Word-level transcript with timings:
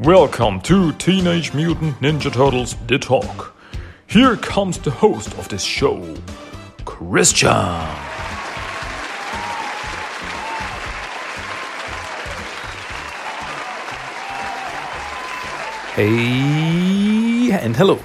Welcome 0.00 0.60
to 0.60 0.92
Teenage 0.92 1.52
Mutant 1.54 1.98
Ninja 1.98 2.32
Turtles 2.32 2.76
The 2.86 3.00
Talk. 3.00 3.56
Here 4.06 4.36
comes 4.36 4.78
the 4.78 4.92
host 4.92 5.36
of 5.36 5.48
this 5.48 5.64
show, 5.64 6.14
Christian. 6.84 7.48
Hey 15.96 17.50
and 17.50 17.76
hello. 17.76 17.98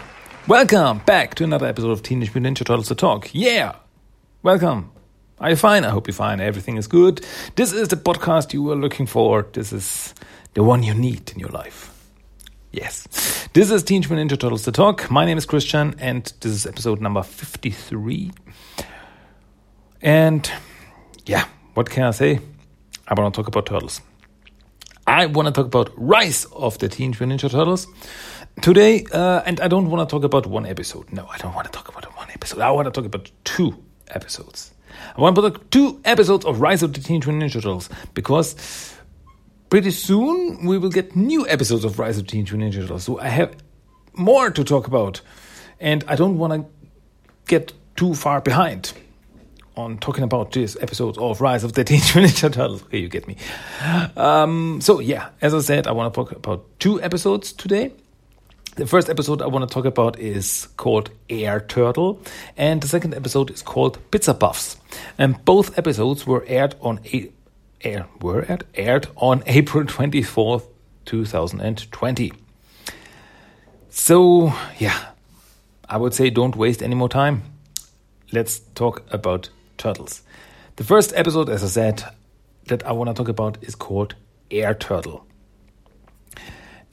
Welcome 0.47 0.97
back 1.05 1.35
to 1.35 1.43
another 1.43 1.67
episode 1.67 1.91
of 1.91 2.01
Teenage 2.01 2.33
Mutant 2.33 2.57
Ninja 2.57 2.65
Turtles 2.65 2.89
The 2.89 2.95
Talk. 2.95 3.29
Yeah! 3.33 3.75
Welcome. 4.41 4.91
Are 5.39 5.51
you 5.51 5.55
fine? 5.55 5.85
I 5.85 5.89
hope 5.89 6.07
you're 6.07 6.15
fine. 6.15 6.39
Everything 6.39 6.77
is 6.77 6.87
good. 6.87 7.23
This 7.55 7.71
is 7.71 7.89
the 7.89 7.97
podcast 7.97 8.51
you 8.51 8.63
were 8.63 8.75
looking 8.75 9.05
for. 9.05 9.45
This 9.53 9.71
is 9.71 10.15
the 10.53 10.63
one 10.63 10.83
you 10.83 10.93
need 10.93 11.31
in 11.31 11.39
your 11.39 11.49
life. 11.49 11.89
Yes. 12.71 13.07
This 13.53 13.71
is 13.71 13.83
Teenage 13.83 14.09
Mutant 14.09 14.31
Ninja 14.31 14.39
Turtles 14.39 14.65
The 14.65 14.71
Talk. 14.71 15.09
My 15.09 15.25
name 15.25 15.37
is 15.37 15.45
Christian, 15.45 15.95
and 15.99 16.31
this 16.41 16.51
is 16.51 16.65
episode 16.65 17.01
number 17.01 17.23
53. 17.23 18.31
And 20.01 20.51
yeah, 21.25 21.45
what 21.73 21.89
can 21.89 22.03
I 22.03 22.11
say? 22.11 22.39
I 23.07 23.13
want 23.13 23.33
to 23.33 23.37
talk 23.39 23.47
about 23.47 23.65
turtles. 23.65 24.01
I 25.05 25.25
want 25.25 25.47
to 25.47 25.51
talk 25.51 25.65
about 25.65 25.91
Rise 25.97 26.45
of 26.45 26.77
the 26.79 26.87
Teenage 26.87 27.19
Mutant 27.19 27.41
Ninja 27.41 27.51
Turtles 27.51 27.87
today, 28.61 29.05
uh, 29.11 29.41
and 29.45 29.59
I 29.59 29.67
don't 29.67 29.89
want 29.89 30.07
to 30.07 30.13
talk 30.13 30.23
about 30.23 30.45
one 30.45 30.65
episode. 30.65 31.11
No, 31.11 31.27
I 31.27 31.37
don't 31.37 31.53
want 31.53 31.65
to 31.65 31.71
talk 31.71 31.89
about 31.89 32.05
one 32.15 32.29
episode. 32.31 32.59
I 32.61 32.71
want 32.71 32.85
to 32.85 32.91
talk 32.91 33.05
about 33.05 33.29
two 33.43 33.83
episodes. 34.09 34.71
I 35.17 35.21
want 35.21 35.35
to 35.35 35.41
talk 35.41 35.69
two 35.71 35.99
episodes 36.05 36.45
of 36.45 36.61
Rise 36.61 36.83
of 36.83 36.93
the 36.93 37.01
Teenage 37.01 37.27
Mutant 37.27 37.51
Ninja 37.51 37.61
Turtles 37.61 37.89
because 38.13 38.93
pretty 39.73 39.89
soon 39.89 40.67
we 40.67 40.77
will 40.77 40.91
get 40.91 41.15
new 41.15 41.47
episodes 41.49 41.83
of 41.83 41.97
Rise 41.97 42.19
of 42.19 42.27
Teenage 42.27 42.53
Mutant 42.53 42.75
Ninja 42.75 42.81
Turtles. 42.81 43.05
So 43.05 43.19
I 43.19 43.27
have 43.29 43.55
more 44.13 44.51
to 44.51 44.63
talk 44.63 44.85
about, 44.85 45.21
and 45.79 46.03
I 46.07 46.15
don't 46.15 46.37
want 46.37 46.53
to 46.53 46.69
get 47.47 47.73
too 47.95 48.13
far 48.13 48.39
behind 48.39 48.93
on 49.75 49.97
talking 49.97 50.23
about 50.23 50.51
this 50.51 50.77
episode 50.79 51.17
of 51.17 51.41
Rise 51.41 51.63
of 51.63 51.73
the 51.73 51.83
Teenage 51.89 52.13
Mutant 52.13 52.35
Ninja 52.35 52.53
Turtles. 52.53 52.83
Okay, 52.83 52.99
you 52.99 53.09
get 53.09 53.27
me. 53.27 53.35
Um, 54.15 54.79
so 54.79 54.99
yeah, 54.99 55.29
as 55.41 55.55
I 55.55 55.61
said, 55.61 55.87
I 55.87 55.91
want 55.93 56.13
to 56.13 56.15
talk 56.15 56.31
about 56.33 56.63
two 56.79 57.01
episodes 57.01 57.51
today. 57.51 57.93
The 58.75 58.85
first 58.85 59.09
episode 59.09 59.41
I 59.41 59.47
want 59.47 59.67
to 59.67 59.73
talk 59.73 59.85
about 59.85 60.19
is 60.19 60.67
called 60.77 61.09
Air 61.31 61.61
Turtle, 61.61 62.21
and 62.57 62.79
the 62.79 62.87
second 62.87 63.15
episode 63.15 63.49
is 63.49 63.63
called 63.63 63.97
Pizza 64.11 64.35
Puffs. 64.35 64.77
And 65.17 65.43
both 65.45 65.79
episodes 65.79 66.27
were 66.27 66.45
aired 66.47 66.75
on 66.79 66.99
a 67.11 67.31
air 67.83 68.07
were 68.21 68.45
aired, 68.47 68.65
aired 68.73 69.07
on 69.15 69.43
April 69.47 69.83
24th, 69.85 70.67
2020. 71.05 72.33
So, 73.89 74.53
yeah, 74.79 75.05
I 75.87 75.97
would 75.97 76.13
say 76.13 76.29
don't 76.29 76.55
waste 76.55 76.81
any 76.81 76.95
more 76.95 77.09
time. 77.09 77.43
Let's 78.31 78.59
talk 78.75 79.03
about 79.13 79.49
turtles. 79.77 80.23
The 80.77 80.83
first 80.83 81.13
episode, 81.15 81.49
as 81.49 81.63
I 81.63 81.67
said, 81.67 82.03
that 82.67 82.85
I 82.85 82.91
want 82.93 83.09
to 83.09 83.13
talk 83.13 83.27
about 83.27 83.57
is 83.61 83.75
called 83.75 84.15
Air 84.49 84.73
Turtle. 84.73 85.25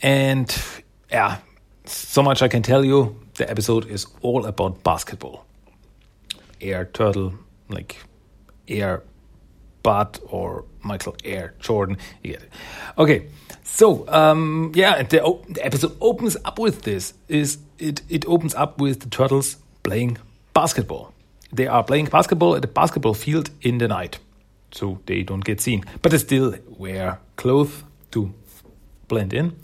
And 0.02 0.54
yeah, 1.10 1.38
so 1.84 2.22
much 2.22 2.42
I 2.42 2.48
can 2.48 2.62
tell 2.62 2.84
you. 2.84 3.16
The 3.34 3.48
episode 3.48 3.86
is 3.86 4.06
all 4.20 4.44
about 4.44 4.82
basketball. 4.82 5.46
Air 6.60 6.84
Turtle, 6.84 7.32
like 7.70 7.96
Air 8.68 9.02
Bud 9.82 10.18
or 10.26 10.64
Michael 10.82 11.16
Air 11.24 11.54
Jordan. 11.58 11.96
You 12.22 12.32
get 12.32 12.42
it. 12.42 12.52
Okay, 12.98 13.26
so 13.62 14.08
um, 14.08 14.72
yeah, 14.74 15.02
the, 15.02 15.38
the 15.48 15.64
episode 15.64 15.96
opens 16.00 16.36
up 16.44 16.58
with 16.58 16.82
this. 16.82 17.14
Is 17.28 17.58
it? 17.78 18.02
It 18.08 18.26
opens 18.26 18.54
up 18.54 18.80
with 18.80 19.00
the 19.00 19.08
turtles 19.08 19.56
playing 19.82 20.18
basketball. 20.52 21.12
They 21.52 21.66
are 21.66 21.82
playing 21.82 22.06
basketball 22.06 22.56
at 22.56 22.64
a 22.64 22.68
basketball 22.68 23.14
field 23.14 23.50
in 23.62 23.78
the 23.78 23.88
night, 23.88 24.18
so 24.70 25.00
they 25.06 25.22
don't 25.22 25.44
get 25.44 25.60
seen. 25.60 25.84
But 26.02 26.12
they 26.12 26.18
still 26.18 26.54
wear 26.68 27.18
clothes 27.36 27.82
to 28.12 28.32
blend 29.08 29.32
in. 29.32 29.56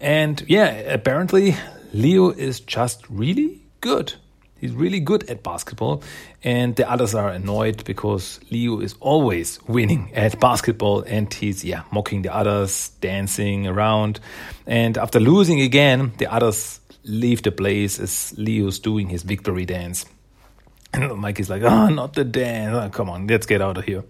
And 0.00 0.44
yeah, 0.46 0.66
apparently 0.66 1.56
Leo 1.92 2.30
is 2.30 2.60
just 2.60 3.08
really 3.08 3.62
good. 3.80 4.14
He's 4.58 4.72
really 4.72 5.00
good 5.00 5.28
at 5.28 5.42
basketball, 5.42 6.02
and 6.42 6.74
the 6.76 6.90
others 6.90 7.14
are 7.14 7.28
annoyed 7.28 7.84
because 7.84 8.40
Leo 8.50 8.80
is 8.80 8.94
always 9.00 9.60
winning 9.68 10.10
at 10.14 10.40
basketball, 10.40 11.02
and 11.02 11.32
he's 11.32 11.62
yeah 11.62 11.82
mocking 11.92 12.22
the 12.22 12.34
others, 12.34 12.90
dancing 13.00 13.66
around, 13.66 14.18
and 14.66 14.96
after 14.96 15.20
losing 15.20 15.60
again, 15.60 16.12
the 16.16 16.32
others 16.32 16.80
leave 17.04 17.42
the 17.42 17.52
place 17.52 18.00
as 18.00 18.34
Leo's 18.38 18.78
doing 18.78 19.08
his 19.10 19.22
victory 19.22 19.66
dance. 19.66 20.06
And 20.94 21.14
Mike 21.16 21.38
is 21.38 21.50
like, 21.50 21.62
"Oh, 21.62 21.88
not 21.88 22.14
the 22.14 22.24
dance! 22.24 22.74
Oh, 22.74 22.88
come 22.88 23.10
on, 23.10 23.26
let's 23.26 23.46
get 23.46 23.60
out 23.60 23.76
of 23.76 23.84
here." 23.84 24.04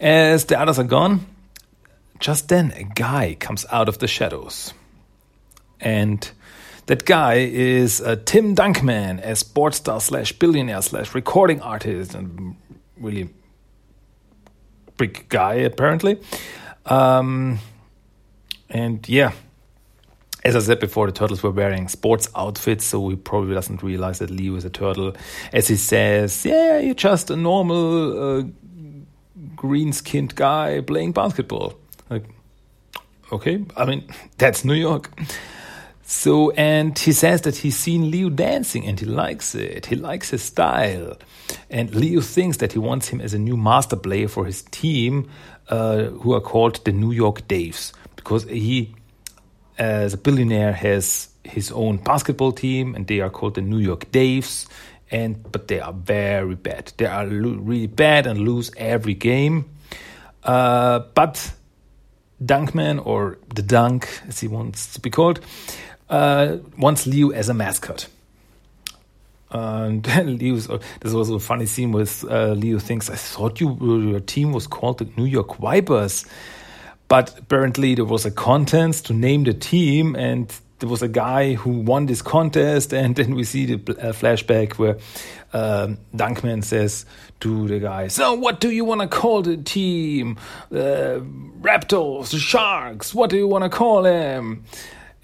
As 0.00 0.46
the 0.46 0.58
others 0.58 0.80
are 0.80 0.84
gone, 0.84 1.26
just 2.18 2.48
then 2.48 2.72
a 2.72 2.82
guy 2.82 3.36
comes 3.38 3.64
out 3.70 3.88
of 3.88 3.98
the 3.98 4.08
shadows, 4.08 4.74
and 5.80 6.28
that 6.88 7.04
guy 7.04 7.34
is 7.34 8.00
uh, 8.00 8.16
Tim 8.24 8.54
Dunkman, 8.54 9.20
a 9.22 9.36
sports 9.36 9.76
star 9.76 10.00
slash 10.00 10.32
billionaire 10.32 10.80
slash 10.80 11.14
recording 11.14 11.60
artist, 11.60 12.14
and 12.14 12.56
really 12.96 13.28
big 14.96 15.28
guy 15.28 15.54
apparently. 15.54 16.18
Um, 16.86 17.58
and 18.70 19.06
yeah, 19.06 19.32
as 20.44 20.56
I 20.56 20.60
said 20.60 20.80
before, 20.80 21.06
the 21.06 21.12
turtles 21.12 21.42
were 21.42 21.50
wearing 21.50 21.88
sports 21.88 22.30
outfits, 22.34 22.86
so 22.86 23.06
he 23.10 23.16
probably 23.16 23.54
doesn't 23.54 23.82
realize 23.82 24.20
that 24.20 24.30
Leo 24.30 24.56
is 24.56 24.64
a 24.64 24.70
turtle. 24.70 25.14
As 25.52 25.68
he 25.68 25.76
says, 25.76 26.46
"Yeah, 26.46 26.78
you're 26.78 26.94
just 26.94 27.30
a 27.30 27.36
normal 27.36 28.38
uh, 28.38 28.44
green-skinned 29.56 30.34
guy 30.34 30.80
playing 30.80 31.12
basketball." 31.12 31.74
Like, 32.08 32.24
okay, 33.30 33.62
I 33.76 33.84
mean 33.84 34.08
that's 34.38 34.64
New 34.64 34.72
York. 34.72 35.10
So, 36.10 36.52
and 36.52 36.98
he 36.98 37.12
says 37.12 37.42
that 37.42 37.54
he's 37.56 37.76
seen 37.76 38.10
Leo 38.10 38.30
dancing 38.30 38.86
and 38.86 38.98
he 38.98 39.04
likes 39.04 39.54
it. 39.54 39.84
He 39.84 39.94
likes 39.94 40.30
his 40.30 40.42
style. 40.42 41.18
And 41.68 41.94
Leo 41.94 42.22
thinks 42.22 42.56
that 42.56 42.72
he 42.72 42.78
wants 42.78 43.08
him 43.08 43.20
as 43.20 43.34
a 43.34 43.38
new 43.38 43.58
master 43.58 43.94
player 43.94 44.26
for 44.26 44.46
his 44.46 44.62
team, 44.62 45.28
uh, 45.68 46.04
who 46.04 46.32
are 46.32 46.40
called 46.40 46.82
the 46.86 46.92
New 46.92 47.12
York 47.12 47.46
Daves, 47.46 47.92
because 48.16 48.44
he, 48.44 48.94
as 49.76 50.14
a 50.14 50.16
billionaire, 50.16 50.72
has 50.72 51.28
his 51.44 51.70
own 51.72 51.98
basketball 51.98 52.52
team 52.52 52.94
and 52.94 53.06
they 53.06 53.20
are 53.20 53.28
called 53.28 53.56
the 53.56 53.60
New 53.60 53.78
York 53.78 54.10
Daves. 54.10 54.66
And 55.10 55.52
but 55.52 55.68
they 55.68 55.78
are 55.78 55.92
very 55.92 56.54
bad. 56.54 56.90
They 56.96 57.04
are 57.04 57.26
really 57.26 57.86
bad 57.86 58.26
and 58.26 58.38
lose 58.38 58.70
every 58.78 59.14
game. 59.14 59.66
Uh, 60.42 61.00
but 61.14 61.52
Dunkman 62.42 63.04
or 63.04 63.36
the 63.54 63.62
Dunk, 63.62 64.08
as 64.26 64.40
he 64.40 64.48
wants 64.48 64.94
to 64.94 65.00
be 65.00 65.10
called, 65.10 65.40
uh, 66.10 66.56
wants 66.76 67.06
Leo 67.06 67.30
as 67.30 67.48
a 67.48 67.54
mascot. 67.54 68.08
And 69.50 70.06
Leo's, 70.40 70.66
this 71.00 71.12
was 71.12 71.30
a 71.30 71.38
funny 71.38 71.66
scene 71.66 71.92
with 71.92 72.24
uh, 72.30 72.52
Leo 72.52 72.78
thinks, 72.78 73.08
I 73.08 73.16
thought 73.16 73.60
you 73.60 73.76
your 73.80 74.20
team 74.20 74.52
was 74.52 74.66
called 74.66 74.98
the 74.98 75.08
New 75.16 75.24
York 75.24 75.56
Vipers. 75.56 76.26
But 77.08 77.38
apparently 77.38 77.94
there 77.94 78.04
was 78.04 78.26
a 78.26 78.30
contest 78.30 79.06
to 79.06 79.14
name 79.14 79.44
the 79.44 79.54
team 79.54 80.14
and 80.14 80.52
there 80.78 80.88
was 80.88 81.02
a 81.02 81.08
guy 81.08 81.54
who 81.54 81.70
won 81.70 82.06
this 82.06 82.20
contest 82.20 82.92
and 82.92 83.16
then 83.16 83.34
we 83.34 83.44
see 83.44 83.64
the 83.64 83.98
uh, 83.98 84.12
flashback 84.12 84.74
where 84.74 84.98
uh, 85.54 85.88
Dunkman 86.14 86.62
says 86.62 87.06
to 87.40 87.66
the 87.66 87.78
guy, 87.78 88.08
so 88.08 88.34
what 88.34 88.60
do 88.60 88.70
you 88.70 88.84
want 88.84 89.00
to 89.00 89.08
call 89.08 89.40
the 89.40 89.56
team? 89.56 90.36
The 90.68 91.24
Raptors, 91.62 92.30
the 92.30 92.38
Sharks, 92.38 93.14
what 93.14 93.30
do 93.30 93.36
you 93.38 93.46
want 93.46 93.64
to 93.64 93.70
call 93.70 94.02
them? 94.02 94.64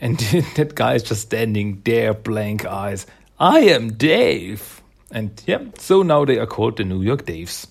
And 0.05 0.19
that 0.57 0.75
guy 0.75 0.95
is 0.95 1.03
just 1.03 1.23
standing 1.23 1.81
there, 1.83 2.13
blank 2.13 2.67
eyes. 2.67 3.07
I 3.41 3.61
am 3.61 3.95
Dave. 3.95 4.83
And 5.11 5.43
yeah, 5.47 5.61
so 5.79 6.03
now 6.03 6.27
they 6.27 6.39
are 6.39 6.47
called 6.47 6.77
the 6.77 6.85
New 6.85 7.01
York 7.01 7.25
Daves. 7.25 7.67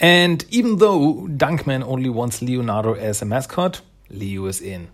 And 0.00 0.44
even 0.50 0.78
though 0.78 1.28
Dunkman 1.28 1.84
only 1.84 2.10
wants 2.10 2.42
Leonardo 2.42 2.94
as 2.94 3.22
a 3.22 3.24
mascot, 3.24 3.82
Leo 4.10 4.46
is 4.46 4.60
in. 4.60 4.88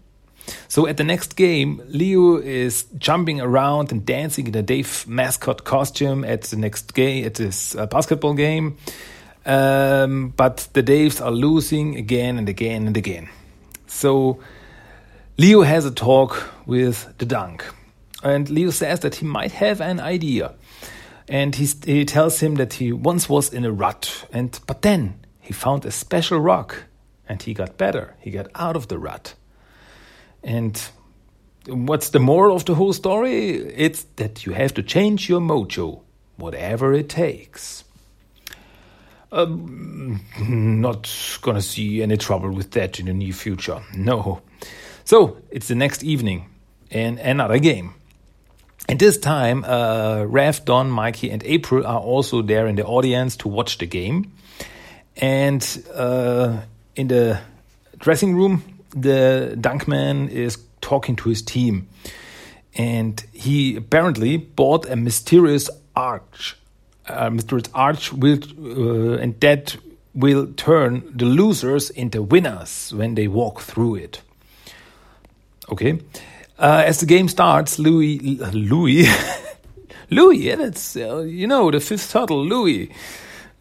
So 0.68 0.86
at 0.86 0.98
the 0.98 1.04
next 1.04 1.36
game, 1.36 1.80
Leo 1.86 2.36
is 2.36 2.84
jumping 2.98 3.40
around 3.40 3.90
and 3.90 4.04
dancing 4.04 4.48
in 4.48 4.54
a 4.56 4.62
Dave 4.62 5.06
mascot 5.06 5.64
costume 5.64 6.24
at 6.24 6.42
the 6.42 6.56
next 6.56 6.92
game, 6.92 7.24
at 7.24 7.36
this 7.36 7.74
uh, 7.74 7.86
basketball 7.86 8.34
game. 8.34 8.76
Um, 9.46 10.34
but 10.36 10.68
the 10.74 10.82
Daves 10.82 11.24
are 11.24 11.30
losing 11.30 11.96
again 11.96 12.36
and 12.36 12.50
again 12.50 12.86
and 12.86 12.96
again. 12.98 13.30
So 13.86 14.40
Leo 15.40 15.62
has 15.62 15.86
a 15.86 15.90
talk 15.90 16.52
with 16.66 17.16
the 17.16 17.24
Dunk, 17.24 17.64
and 18.22 18.50
Leo 18.50 18.68
says 18.68 19.00
that 19.00 19.14
he 19.14 19.24
might 19.24 19.52
have 19.52 19.80
an 19.80 19.98
idea. 19.98 20.52
And 21.28 21.54
he, 21.54 21.66
he 21.86 22.04
tells 22.04 22.40
him 22.40 22.56
that 22.56 22.74
he 22.74 22.92
once 22.92 23.26
was 23.26 23.50
in 23.50 23.64
a 23.64 23.72
rut, 23.72 24.26
and 24.34 24.60
but 24.66 24.82
then 24.82 25.18
he 25.40 25.54
found 25.54 25.86
a 25.86 25.90
special 25.90 26.38
rock, 26.38 26.84
and 27.26 27.42
he 27.42 27.54
got 27.54 27.78
better. 27.78 28.16
He 28.20 28.30
got 28.30 28.48
out 28.54 28.76
of 28.76 28.88
the 28.88 28.98
rut. 28.98 29.32
And 30.44 30.78
what's 31.66 32.10
the 32.10 32.20
moral 32.20 32.54
of 32.54 32.66
the 32.66 32.74
whole 32.74 32.92
story? 32.92 33.52
It's 33.54 34.02
that 34.16 34.44
you 34.44 34.52
have 34.52 34.74
to 34.74 34.82
change 34.82 35.30
your 35.30 35.40
mojo, 35.40 36.02
whatever 36.36 36.92
it 36.92 37.08
takes. 37.08 37.84
Um, 39.32 40.20
not 40.38 41.10
gonna 41.40 41.62
see 41.62 42.02
any 42.02 42.18
trouble 42.18 42.50
with 42.50 42.72
that 42.72 43.00
in 43.00 43.06
the 43.06 43.14
near 43.14 43.32
future. 43.32 43.80
No. 43.96 44.42
So 45.10 45.38
it's 45.50 45.66
the 45.66 45.74
next 45.74 46.04
evening 46.04 46.46
and 46.88 47.18
another 47.18 47.58
game. 47.58 47.94
And 48.88 48.96
this 48.96 49.18
time, 49.18 49.64
uh, 49.64 50.22
Rev, 50.22 50.64
Don, 50.64 50.88
Mikey, 50.88 51.32
and 51.32 51.42
April 51.42 51.84
are 51.84 51.98
also 51.98 52.42
there 52.42 52.68
in 52.68 52.76
the 52.76 52.84
audience 52.84 53.36
to 53.38 53.48
watch 53.48 53.78
the 53.78 53.86
game. 53.86 54.32
And 55.16 55.66
uh, 55.92 56.60
in 56.94 57.08
the 57.08 57.40
dressing 57.98 58.36
room, 58.36 58.62
the 58.94 59.56
Dunkman 59.60 60.30
is 60.30 60.58
talking 60.80 61.16
to 61.16 61.28
his 61.28 61.42
team. 61.42 61.88
And 62.76 63.20
he 63.32 63.74
apparently 63.74 64.36
bought 64.36 64.88
a 64.88 64.94
mysterious 64.94 65.68
arch. 65.96 66.56
A 67.06 67.32
mysterious 67.32 67.68
arch 67.74 68.12
will, 68.12 68.38
uh, 68.60 69.18
and 69.18 69.40
that 69.40 69.76
will 70.14 70.52
turn 70.52 71.02
the 71.12 71.24
losers 71.24 71.90
into 71.90 72.22
winners 72.22 72.94
when 72.94 73.16
they 73.16 73.26
walk 73.26 73.60
through 73.60 73.96
it. 73.96 74.22
Okay. 75.70 76.00
Uh, 76.58 76.82
as 76.84 77.00
the 77.00 77.06
game 77.06 77.28
starts, 77.28 77.78
Louis, 77.78 78.18
Louis, 78.52 79.06
Louis, 80.10 80.38
yeah, 80.38 80.56
that's 80.56 80.96
uh, 80.96 81.20
you 81.20 81.46
know 81.46 81.70
the 81.70 81.80
fifth 81.80 82.10
turtle, 82.12 82.44
Louis, 82.44 82.90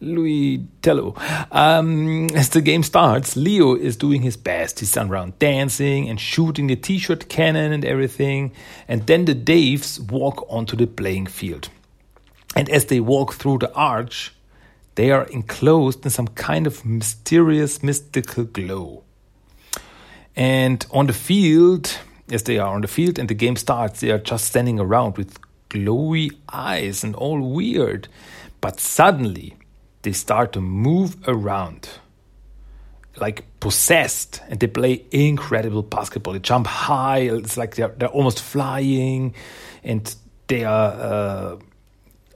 Louis 0.00 0.66
Tello. 0.82 1.14
Um, 1.52 2.28
as 2.34 2.48
the 2.48 2.60
game 2.60 2.82
starts, 2.82 3.36
Leo 3.36 3.74
is 3.74 3.96
doing 3.96 4.22
his 4.22 4.36
best. 4.36 4.80
He's 4.80 4.96
around 4.96 5.38
dancing 5.38 6.08
and 6.08 6.18
shooting 6.18 6.66
the 6.66 6.76
T-shirt 6.76 7.28
cannon 7.28 7.72
and 7.72 7.84
everything. 7.84 8.52
And 8.88 9.06
then 9.06 9.26
the 9.26 9.34
Daves 9.34 10.00
walk 10.10 10.46
onto 10.50 10.76
the 10.76 10.86
playing 10.86 11.26
field. 11.26 11.68
And 12.56 12.68
as 12.70 12.86
they 12.86 13.00
walk 13.00 13.34
through 13.34 13.58
the 13.58 13.72
arch, 13.74 14.34
they 14.94 15.10
are 15.10 15.24
enclosed 15.24 16.04
in 16.04 16.10
some 16.10 16.28
kind 16.28 16.66
of 16.66 16.84
mysterious, 16.84 17.82
mystical 17.82 18.44
glow. 18.44 19.04
And 20.36 20.84
on 20.90 21.06
the 21.06 21.12
field, 21.12 21.98
as 22.30 22.44
they 22.44 22.58
are 22.58 22.74
on 22.74 22.80
the 22.80 22.88
field 22.88 23.18
and 23.18 23.28
the 23.28 23.34
game 23.34 23.56
starts, 23.56 24.00
they 24.00 24.10
are 24.10 24.18
just 24.18 24.46
standing 24.46 24.78
around 24.78 25.16
with 25.16 25.38
glowy 25.68 26.30
eyes 26.52 27.04
and 27.04 27.14
all 27.14 27.40
weird. 27.40 28.08
But 28.60 28.80
suddenly, 28.80 29.56
they 30.02 30.12
start 30.12 30.52
to 30.52 30.60
move 30.60 31.16
around 31.26 31.88
like 33.16 33.44
possessed 33.60 34.40
and 34.48 34.60
they 34.60 34.66
play 34.66 35.04
incredible 35.10 35.82
basketball. 35.82 36.32
They 36.32 36.38
jump 36.38 36.66
high, 36.66 37.20
it's 37.20 37.56
like 37.56 37.74
they're, 37.74 37.88
they're 37.88 38.08
almost 38.08 38.40
flying 38.40 39.34
and 39.82 40.14
they 40.46 40.64
are 40.64 40.92
uh, 40.92 41.56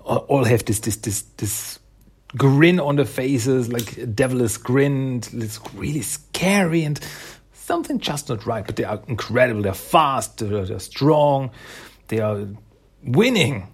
all 0.04 0.44
have 0.44 0.64
this 0.64 0.80
this 0.80 0.96
this 0.96 1.22
this 1.36 1.78
grin 2.36 2.80
on 2.80 2.96
their 2.96 3.04
faces 3.04 3.72
like 3.72 3.96
a 3.96 4.06
devilish 4.06 4.56
grin 4.56 5.22
it's 5.32 5.60
really 5.74 6.02
scary 6.02 6.82
and 6.84 7.00
something 7.64 7.98
just 7.98 8.28
not 8.28 8.46
right. 8.46 8.64
But 8.64 8.76
they 8.76 8.84
are 8.84 9.00
incredible. 9.08 9.62
They're 9.62 9.74
fast. 9.74 10.38
They're, 10.38 10.64
they're 10.64 10.78
strong. 10.78 11.50
They 12.08 12.20
are 12.20 12.46
winning. 13.02 13.68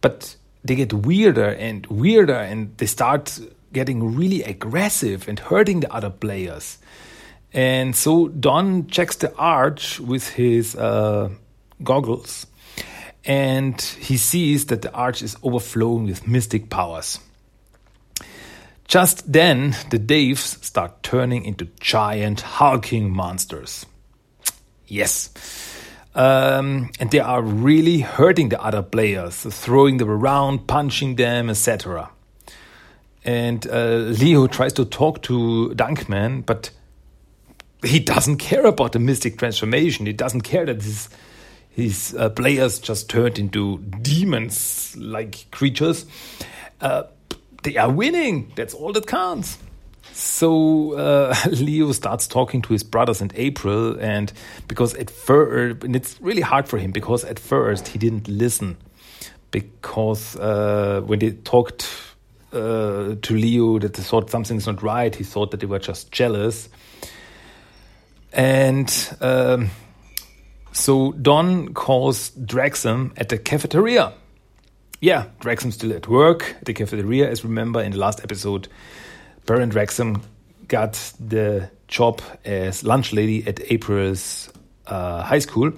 But 0.00 0.36
they 0.64 0.76
get 0.76 0.92
weirder 0.92 1.48
and 1.48 1.86
weirder, 1.86 2.34
and 2.34 2.76
they 2.78 2.86
start 2.86 3.38
getting 3.72 4.14
really 4.16 4.42
aggressive 4.42 5.28
and 5.28 5.38
hurting 5.38 5.80
the 5.80 5.92
other 5.92 6.10
players. 6.10 6.78
And 7.52 7.96
so 7.96 8.28
Don 8.28 8.86
checks 8.88 9.16
the 9.16 9.34
arch 9.36 10.00
with 10.00 10.28
his 10.28 10.76
uh, 10.76 11.30
goggles, 11.82 12.46
and 13.24 13.80
he 13.80 14.16
sees 14.16 14.66
that 14.66 14.82
the 14.82 14.92
arch 14.92 15.22
is 15.22 15.36
overflowing 15.42 16.04
with 16.04 16.28
mystic 16.28 16.70
powers. 16.70 17.18
Just 18.88 19.30
then, 19.30 19.76
the 19.90 19.98
Daves 19.98 20.64
start 20.64 21.02
turning 21.02 21.44
into 21.44 21.68
giant 21.78 22.40
hulking 22.40 23.10
monsters. 23.10 23.84
Yes. 24.86 25.28
Um, 26.14 26.90
and 26.98 27.10
they 27.10 27.20
are 27.20 27.42
really 27.42 28.00
hurting 28.00 28.48
the 28.48 28.60
other 28.60 28.82
players, 28.82 29.36
throwing 29.36 29.98
them 29.98 30.08
around, 30.08 30.66
punching 30.66 31.16
them, 31.16 31.50
etc. 31.50 32.08
And 33.24 33.66
uh, 33.68 33.96
Leo 34.18 34.46
tries 34.46 34.72
to 34.74 34.86
talk 34.86 35.20
to 35.24 35.74
Dunkman, 35.76 36.46
but 36.46 36.70
he 37.84 38.00
doesn't 38.00 38.38
care 38.38 38.64
about 38.64 38.92
the 38.92 38.98
mystic 38.98 39.36
transformation. 39.36 40.06
He 40.06 40.14
doesn't 40.14 40.42
care 40.42 40.64
that 40.64 40.82
his 40.82 41.10
his 41.68 42.16
uh, 42.18 42.30
players 42.30 42.80
just 42.80 43.08
turned 43.08 43.38
into 43.38 43.78
demons 43.78 44.96
like 44.96 45.48
creatures. 45.52 46.06
Uh, 46.80 47.04
they 47.68 47.76
are 47.76 47.90
winning. 47.90 48.50
That's 48.56 48.72
all 48.72 48.92
that 48.94 49.06
counts. 49.06 49.58
So 50.12 50.94
uh, 50.94 51.36
Leo 51.50 51.92
starts 51.92 52.26
talking 52.26 52.62
to 52.62 52.72
his 52.72 52.82
brothers 52.82 53.20
and 53.20 53.32
April, 53.36 53.98
and 54.00 54.32
because 54.66 54.94
at 54.94 55.10
first, 55.10 55.84
and 55.84 55.94
it's 55.94 56.18
really 56.20 56.40
hard 56.40 56.66
for 56.66 56.78
him 56.78 56.92
because 56.92 57.24
at 57.24 57.38
first 57.38 57.88
he 57.88 57.98
didn't 57.98 58.26
listen, 58.26 58.78
because 59.50 60.34
uh, 60.36 61.02
when 61.04 61.18
they 61.18 61.32
talked 61.32 61.86
uh, 62.52 63.16
to 63.20 63.34
Leo 63.34 63.78
that 63.78 63.94
they 63.94 64.02
thought 64.02 64.30
something's 64.30 64.66
not 64.66 64.82
right, 64.82 65.14
he 65.14 65.24
thought 65.24 65.50
that 65.50 65.60
they 65.60 65.66
were 65.66 65.78
just 65.78 66.10
jealous, 66.10 66.70
and 68.32 69.16
um, 69.20 69.68
so 70.72 71.12
Don 71.12 71.74
calls 71.74 72.30
Draxum 72.30 73.12
at 73.18 73.28
the 73.28 73.36
cafeteria 73.36 74.14
yeah, 75.00 75.26
Draxum's 75.40 75.74
still 75.74 75.92
at 75.92 76.08
work 76.08 76.56
at 76.58 76.64
the 76.64 76.74
cafeteria. 76.74 77.30
As 77.30 77.44
remember 77.44 77.80
in 77.80 77.92
the 77.92 77.98
last 77.98 78.22
episode, 78.22 78.68
Baron 79.46 79.70
Draxum 79.70 80.22
got 80.66 80.92
the 81.20 81.70
job 81.86 82.20
as 82.44 82.84
lunch 82.84 83.12
lady 83.12 83.46
at 83.46 83.60
April's 83.70 84.52
uh, 84.86 85.22
high 85.22 85.38
school. 85.38 85.72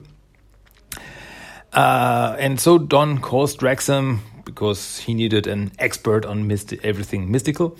Uh, 1.73 2.37
and 2.39 2.59
so 2.59 2.79
Don 2.79 3.21
calls 3.21 3.57
Draxum 3.57 4.21
because 4.45 4.99
he 4.99 5.15
needed 5.15 5.47
an 5.47 5.71
expert 5.79 6.25
on 6.25 6.49
mysti- 6.49 6.81
everything 6.83 7.31
mystical. 7.31 7.79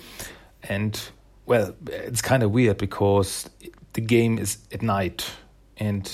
And 0.63 0.99
well, 1.45 1.75
it's 1.87 2.21
kind 2.21 2.43
of 2.43 2.51
weird 2.51 2.77
because 2.77 3.49
the 3.93 4.01
game 4.01 4.37
is 4.37 4.59
at 4.71 4.81
night 4.81 5.29
and 5.77 6.05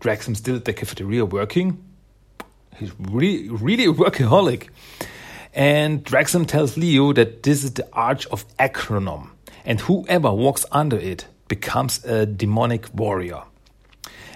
Draxum's 0.00 0.38
still 0.38 0.56
at 0.56 0.64
the 0.64 0.72
cafeteria 0.72 1.24
working 1.24 1.82
He's 2.78 2.92
really, 2.98 3.48
really 3.48 3.84
a 3.86 3.92
workaholic. 3.92 4.68
And 5.54 6.04
Draxum 6.04 6.46
tells 6.46 6.76
Leo 6.76 7.12
that 7.12 7.42
this 7.42 7.64
is 7.64 7.74
the 7.74 7.88
Arch 7.92 8.26
of 8.26 8.44
Acronom, 8.58 9.30
and 9.64 9.80
whoever 9.80 10.32
walks 10.32 10.64
under 10.70 10.96
it 10.96 11.26
becomes 11.48 12.04
a 12.04 12.26
demonic 12.26 12.86
warrior. 12.94 13.42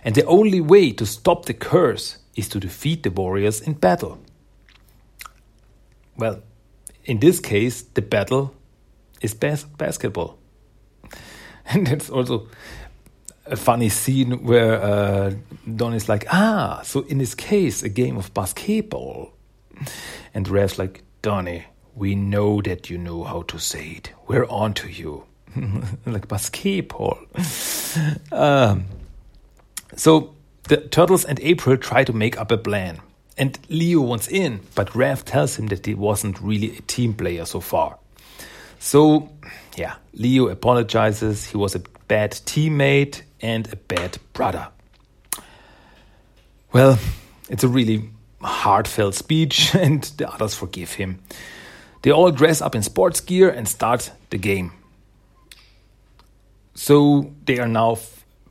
And 0.04 0.14
the 0.14 0.24
only 0.24 0.60
way 0.60 0.92
to 0.92 1.06
stop 1.06 1.44
the 1.44 1.54
curse 1.54 2.18
is 2.34 2.48
to 2.48 2.58
defeat 2.58 3.02
the 3.04 3.10
warriors 3.10 3.60
in 3.60 3.74
battle. 3.74 4.18
Well, 6.16 6.42
in 7.04 7.20
this 7.20 7.38
case, 7.40 7.82
the 7.82 8.02
battle 8.02 8.54
is 9.20 9.34
bas- 9.34 9.64
basketball. 9.64 10.38
And 11.64 11.88
it's 11.88 12.10
also 12.10 12.48
a 13.46 13.56
funny 13.56 13.88
scene 13.88 14.44
where 14.44 14.80
uh, 14.80 15.32
Don 15.76 15.94
is 15.94 16.08
like, 16.08 16.26
ah, 16.30 16.80
so 16.84 17.00
in 17.02 17.18
this 17.18 17.34
case, 17.34 17.82
a 17.82 17.88
game 17.88 18.16
of 18.16 18.32
basketball. 18.34 19.32
And 20.32 20.48
Rev's 20.48 20.78
like, 20.78 21.02
Donnie, 21.22 21.64
we 21.94 22.14
know 22.14 22.62
that 22.62 22.88
you 22.88 22.98
know 22.98 23.24
how 23.24 23.42
to 23.42 23.58
say 23.58 23.88
it. 23.88 24.12
We're 24.26 24.46
on 24.46 24.74
to 24.74 24.88
you. 24.88 25.24
like 26.06 26.28
basketball. 26.28 27.18
um, 28.32 28.84
so 29.96 30.34
the 30.64 30.76
Turtles 30.78 31.24
and 31.24 31.38
April 31.40 31.76
try 31.76 32.04
to 32.04 32.12
make 32.12 32.38
up 32.38 32.50
a 32.50 32.58
plan. 32.58 33.00
And 33.36 33.58
Leo 33.68 34.00
wants 34.02 34.28
in, 34.28 34.60
but 34.74 34.94
Rev 34.94 35.24
tells 35.24 35.56
him 35.56 35.66
that 35.68 35.86
he 35.86 35.94
wasn't 35.94 36.40
really 36.40 36.76
a 36.76 36.82
team 36.82 37.14
player 37.14 37.44
so 37.44 37.60
far. 37.60 37.98
So, 38.78 39.30
yeah, 39.76 39.94
Leo 40.12 40.48
apologizes. 40.48 41.46
He 41.46 41.56
was 41.56 41.74
a 41.74 41.80
bad 42.08 42.32
teammate 42.32 43.22
and 43.42 43.70
a 43.72 43.76
bad 43.76 44.18
brother. 44.32 44.68
Well, 46.72 46.98
it's 47.50 47.64
a 47.64 47.68
really 47.68 48.10
heartfelt 48.40 49.14
speech, 49.14 49.74
and 49.74 50.02
the 50.16 50.32
others 50.32 50.54
forgive 50.54 50.92
him. 50.92 51.20
They 52.02 52.10
all 52.10 52.30
dress 52.30 52.62
up 52.62 52.74
in 52.74 52.82
sports 52.82 53.20
gear 53.20 53.50
and 53.50 53.68
start 53.68 54.10
the 54.30 54.38
game. 54.38 54.72
So 56.74 57.32
they 57.44 57.58
are 57.58 57.68
now 57.68 57.98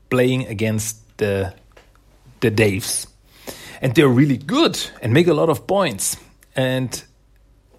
playing 0.10 0.48
against 0.48 1.18
the 1.18 1.54
the 2.40 2.52
Daves, 2.52 3.08
and 3.82 3.94
they're 3.94 4.08
really 4.08 4.38
good 4.38 4.80
and 5.02 5.14
make 5.14 5.28
a 5.28 5.34
lot 5.34 5.50
of 5.50 5.68
points. 5.68 6.18
And 6.56 7.04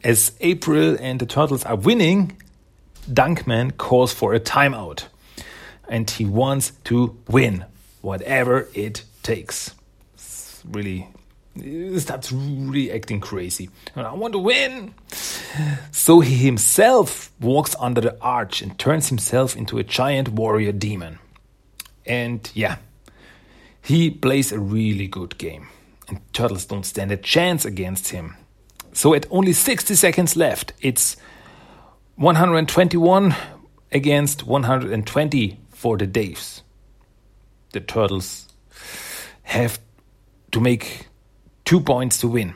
as 0.05 0.33
April 0.41 0.97
and 1.01 1.21
the 1.21 1.27
Turtles 1.27 1.65
are 1.65 1.77
winning, 1.77 2.37
Dunkman 3.09 3.77
calls 3.77 4.13
for 4.13 4.35
a 4.35 4.41
timeout 4.41 5.07
and 5.93 6.11
he 6.11 6.25
wants 6.25 6.73
to 6.85 7.15
win. 7.29 7.67
whatever 8.03 8.69
it 8.75 9.05
takes. 9.23 9.75
It's 10.15 10.63
really 10.69 11.09
starts 11.99 12.33
really 12.33 12.91
acting 12.91 13.21
crazy. 13.21 13.69
I 13.95 14.13
want 14.15 14.33
to 14.33 14.39
win. 14.39 14.95
So 15.91 16.21
he 16.21 16.37
himself 16.37 17.31
walks 17.41 17.77
under 17.79 18.01
the 18.01 18.17
arch 18.21 18.63
and 18.63 18.79
turns 18.79 19.09
himself 19.09 19.55
into 19.55 19.79
a 19.79 19.85
giant 19.85 20.31
warrior 20.31 20.73
demon. 20.73 21.19
And 22.07 22.51
yeah, 22.55 22.77
he 23.83 24.11
plays 24.11 24.51
a 24.51 24.59
really 24.59 25.07
good 25.07 25.37
game. 25.39 25.69
And 26.09 26.21
turtles 26.33 26.65
don't 26.65 26.87
stand 26.87 27.13
a 27.13 27.17
chance 27.17 27.65
against 27.65 28.09
him. 28.09 28.37
So 28.95 29.15
at 29.15 29.27
only 29.31 29.53
60 29.53 29.95
seconds 29.95 30.37
left, 30.37 30.73
it's 30.81 31.17
121 32.17 33.35
against 33.93 34.47
120 34.47 35.62
for 35.83 35.99
the 35.99 36.07
Daves. 36.07 36.63
The 37.73 37.81
turtles 37.81 38.47
have 39.43 39.81
to 40.53 40.61
make 40.61 41.09
two 41.65 41.81
points 41.81 42.19
to 42.19 42.29
win. 42.29 42.55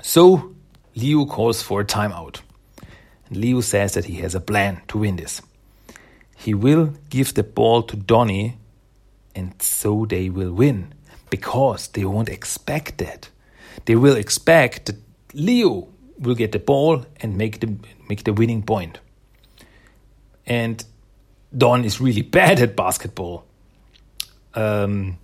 So 0.00 0.54
Leo 0.94 1.26
calls 1.26 1.60
for 1.60 1.80
a 1.80 1.84
timeout. 1.84 2.40
And 3.26 3.38
Leo 3.38 3.60
says 3.60 3.94
that 3.94 4.04
he 4.04 4.20
has 4.22 4.36
a 4.36 4.40
plan 4.40 4.80
to 4.88 4.98
win 4.98 5.16
this. 5.16 5.42
He 6.36 6.54
will 6.54 6.94
give 7.08 7.34
the 7.34 7.42
ball 7.42 7.82
to 7.82 7.96
Donnie, 7.96 8.58
and 9.34 9.60
so 9.60 10.06
they 10.06 10.30
will 10.30 10.52
win 10.52 10.94
because 11.30 11.88
they 11.88 12.04
won't 12.04 12.28
expect 12.28 12.98
that. 12.98 13.28
They 13.86 13.96
will 13.96 14.16
expect 14.16 14.86
that 14.86 14.96
Leo 15.34 15.88
will 16.20 16.36
get 16.36 16.52
the 16.52 16.60
ball 16.60 17.04
and 17.20 17.36
make 17.36 17.58
the 17.58 17.74
make 18.08 18.22
the 18.22 18.32
winning 18.32 18.62
point. 18.62 19.00
And 20.46 20.84
Don 21.56 21.84
is 21.84 22.00
really 22.00 22.22
bad 22.22 22.60
at 22.60 22.76
basketball. 22.76 23.44
Um, 24.54 25.18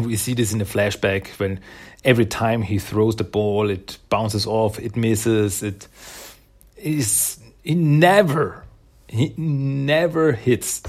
we 0.00 0.16
see 0.16 0.34
this 0.34 0.52
in 0.52 0.58
the 0.58 0.64
flashback 0.64 1.28
when 1.38 1.60
every 2.04 2.26
time 2.26 2.62
he 2.62 2.78
throws 2.78 3.16
the 3.16 3.24
ball, 3.24 3.70
it 3.70 3.98
bounces 4.08 4.46
off, 4.46 4.78
it 4.78 4.96
misses, 4.96 5.62
it 5.62 5.88
is 6.76 7.40
he 7.62 7.74
never 7.74 8.64
he 9.10 9.34
never 9.36 10.32
hits. 10.32 10.82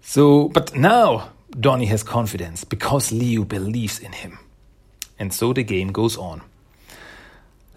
So, 0.00 0.48
but 0.48 0.76
now 0.76 1.32
Donnie 1.50 1.86
has 1.86 2.02
confidence 2.02 2.64
because 2.64 3.10
Leo 3.10 3.44
believes 3.44 3.98
in 3.98 4.12
him. 4.12 4.38
And 5.18 5.32
so 5.32 5.52
the 5.52 5.64
game 5.64 5.90
goes 5.92 6.16
on. 6.16 6.42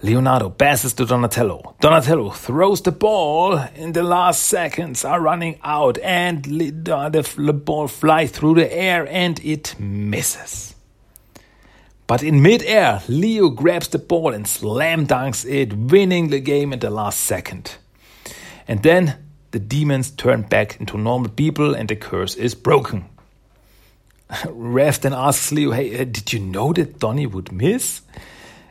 Leonardo 0.04 0.50
passes 0.50 0.94
to 0.94 1.06
Donatello. 1.06 1.76
Donatello 1.80 2.30
throws 2.30 2.82
the 2.82 2.92
ball 2.92 3.58
in 3.76 3.94
the 3.94 4.04
last 4.04 4.44
seconds 4.44 5.04
are 5.04 5.20
running 5.20 5.60
out 5.64 5.98
and 6.00 6.44
the 6.46 7.62
ball 7.66 7.88
flies 7.88 8.30
through 8.30 8.56
the 8.56 8.72
air 8.72 9.08
and 9.10 9.40
it 9.44 9.76
misses. 9.80 10.76
But 12.06 12.22
in 12.24 12.42
midair, 12.42 13.02
Leo 13.10 13.50
grabs 13.50 13.88
the 13.88 14.00
ball 14.00 14.34
and 14.34 14.48
slam 14.48 15.08
dunks 15.08 15.50
it, 15.50 15.74
winning 15.74 16.30
the 16.30 16.40
game 16.40 16.74
in 16.74 16.80
the 16.80 16.92
last 16.92 17.20
second. 17.20 17.76
And 18.68 18.84
then 18.84 19.18
the 19.52 19.60
demons 19.60 20.12
turn 20.12 20.44
back 20.44 20.80
into 20.80 20.98
normal 20.98 21.30
people 21.30 21.74
and 21.74 21.90
the 21.90 21.96
curse 21.96 22.36
is 22.36 22.54
broken. 22.54 23.06
Raph 24.30 25.02
then 25.02 25.14
asks 25.14 25.52
Leo, 25.52 25.72
Hey, 25.72 26.00
uh, 26.00 26.04
did 26.04 26.32
you 26.32 26.40
know 26.40 26.72
that 26.74 27.00
Donnie 27.00 27.26
would 27.26 27.52
miss? 27.52 28.02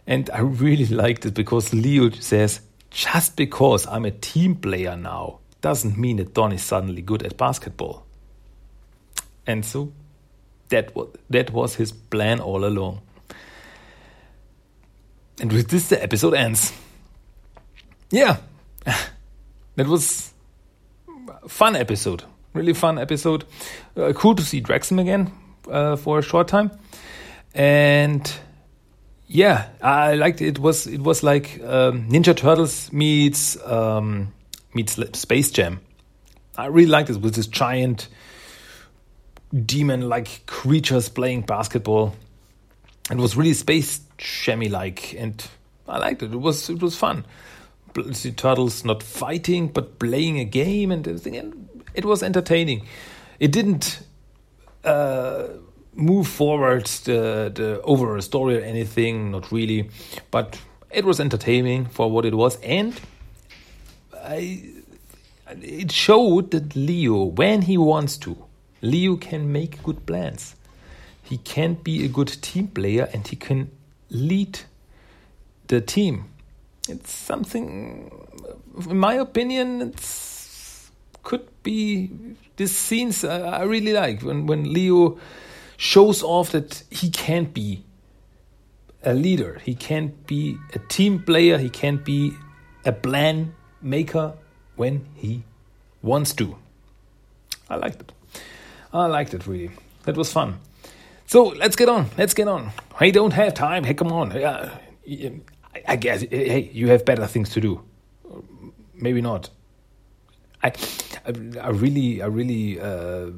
And 0.07 0.31
I 0.31 0.41
really 0.41 0.87
liked 0.87 1.27
it 1.27 1.35
because 1.35 1.73
Leo 1.73 2.11
says, 2.11 2.61
just 2.91 3.37
because 3.37 3.87
I'm 3.87 4.05
a 4.05 4.11
team 4.11 4.55
player 4.55 4.97
now 4.97 5.41
doesn't 5.61 5.99
mean 5.99 6.19
that 6.19 6.33
Don 6.33 6.53
is 6.53 6.63
suddenly 6.63 7.03
good 7.03 7.23
at 7.23 7.37
basketball. 7.37 8.07
And 9.47 9.65
so 9.65 9.93
that 10.69 10.95
was, 10.95 11.09
that 11.31 11.51
was 11.53 11.75
his 11.75 11.93
plan 11.93 12.41
all 12.41 12.65
along. 12.65 13.01
And 15.41 15.53
with 15.53 15.69
this, 15.69 15.89
the 15.89 16.03
episode 16.03 16.35
ends. 16.35 16.73
Yeah, 18.11 18.37
that 18.85 19.87
was 19.87 20.33
fun 21.49 21.77
episode. 21.77 22.25
Really 22.55 22.73
fun 22.73 22.99
episode. 22.99 23.45
Uh, 23.97 24.13
cool 24.15 24.35
to 24.35 24.43
see 24.43 24.63
Draxum 24.63 25.01
again 25.01 25.33
uh, 25.71 25.97
for 25.97 26.19
a 26.19 26.23
short 26.23 26.49
time. 26.49 26.71
And 27.55 28.33
yeah, 29.29 29.69
I 29.83 30.15
liked 30.15 30.41
it. 30.41 30.49
it 30.49 30.59
was 30.59 30.87
it 30.87 31.01
was 31.01 31.23
like 31.23 31.61
um, 31.63 32.09
Ninja 32.09 32.37
Turtles 32.37 32.93
meets 32.93 33.61
um, 33.65 34.33
meets 34.75 34.99
Space 35.19 35.51
Jam. 35.51 35.81
I 36.57 36.67
really 36.67 36.91
liked 36.91 37.11
it 37.11 37.21
with 37.21 37.35
this 37.35 37.47
giant 37.47 38.09
demon 39.65 40.09
like 40.09 40.47
creatures 40.47 41.09
playing 41.09 41.43
basketball. 41.43 42.15
It 43.11 43.17
was 43.17 43.37
really 43.37 43.55
space 43.55 44.01
jammy 44.19 44.69
like, 44.69 45.15
and 45.15 45.45
I 45.89 45.99
liked 45.99 46.23
it. 46.23 46.33
It 46.33 46.41
was 46.41 46.71
it 46.71 46.81
was 46.81 46.97
fun. 46.97 47.25
The 47.95 48.33
turtles 48.37 48.85
not 48.85 49.03
fighting 49.03 49.69
but 49.69 49.99
playing 49.99 50.39
a 50.39 50.45
game 50.45 50.93
and 50.93 51.07
everything, 51.07 51.37
and 51.37 51.69
it 51.95 52.05
was 52.05 52.23
entertaining. 52.23 52.87
It 53.41 53.53
didn't. 53.53 54.01
Uh, 54.85 55.49
move 55.97 56.29
forward 56.29 56.87
the 57.05 57.51
the 57.55 57.81
overall 57.83 58.21
story 58.21 58.59
or 58.59 58.61
anything, 58.61 59.31
not 59.31 59.51
really, 59.51 59.91
but 60.31 60.61
it 60.91 61.05
was 61.05 61.21
entertaining 61.21 61.87
for 61.87 62.11
what 62.11 62.25
it 62.25 62.35
was, 62.35 62.59
and 62.63 63.01
I 64.15 64.73
it 65.63 65.93
showed 65.93 66.51
that 66.51 66.75
Leo, 66.75 67.25
when 67.25 67.63
he 67.63 67.79
wants 67.79 68.17
to, 68.19 68.37
Leo 68.83 69.17
can 69.17 69.53
make 69.53 69.83
good 69.83 70.05
plans. 70.07 70.57
He 71.23 71.39
can 71.39 71.75
be 71.75 72.05
a 72.05 72.09
good 72.09 72.29
team 72.43 72.69
player 72.69 73.09
and 73.13 73.27
he 73.27 73.37
can 73.37 73.71
lead 74.11 74.61
the 75.69 75.81
team. 75.81 76.27
It's 76.89 77.13
something, 77.13 78.11
in 78.89 78.99
my 78.99 79.15
opinion, 79.15 79.83
it's 79.83 80.91
could 81.23 81.49
be 81.65 82.09
these 82.57 82.77
scenes 82.77 83.25
I 83.25 83.65
really 83.65 83.93
like 83.93 84.23
when 84.23 84.47
when 84.47 84.73
Leo 84.73 85.19
shows 85.77 86.23
off 86.23 86.51
that 86.53 86.83
he 86.91 87.11
can't 87.11 87.53
be 87.53 87.85
a 89.03 89.15
leader, 89.15 89.61
he 89.63 89.75
can't 89.75 90.27
be 90.27 90.57
a 90.75 90.79
team 90.79 91.23
player, 91.23 91.59
he 91.59 91.71
can't 91.71 92.05
be 92.05 92.33
a 92.85 92.93
plan 92.93 93.55
maker 93.83 94.35
when 94.77 95.07
he 95.15 95.45
wants 96.03 96.35
to. 96.35 96.57
I 97.69 97.77
liked 97.77 98.01
it. 98.01 98.13
I 98.93 99.07
liked 99.07 99.35
it 99.35 99.47
really. 99.47 99.71
That 100.05 100.17
was 100.17 100.33
fun. 100.33 100.61
So 101.27 101.45
let's 101.45 101.77
get 101.77 101.89
on. 101.89 102.09
Let's 102.17 102.35
get 102.35 102.49
on. 102.49 102.71
I 103.01 103.11
don't 103.11 103.33
have 103.33 103.55
time. 103.55 103.85
Hey, 103.85 103.95
come 103.95 104.13
on. 104.13 104.33
I 104.33 105.97
guess. 105.97 106.23
Hey, 106.23 106.71
you 106.73 106.89
have 106.89 107.05
better 107.05 107.27
things 107.27 107.51
to 107.51 107.61
do. 107.61 107.83
Maybe 108.95 109.21
not. 109.21 109.51
I, 110.63 110.73
I, 111.27 111.33
I 111.61 111.69
really, 111.71 112.23
I 112.23 112.27
really. 112.27 112.81
Uh, 112.81 113.31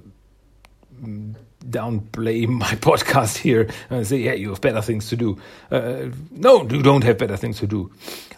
downplay 1.64 2.46
my 2.64 2.72
podcast 2.76 3.38
here 3.38 3.68
and 3.90 4.06
say, 4.06 4.18
yeah, 4.18 4.32
you 4.32 4.50
have 4.50 4.60
better 4.60 4.82
things 4.82 5.08
to 5.08 5.16
do. 5.16 5.38
Uh, 5.70 6.06
no, 6.30 6.62
you 6.68 6.82
don't 6.82 7.04
have 7.04 7.18
better 7.18 7.36
things 7.36 7.58
to 7.58 7.66
do. 7.66 7.90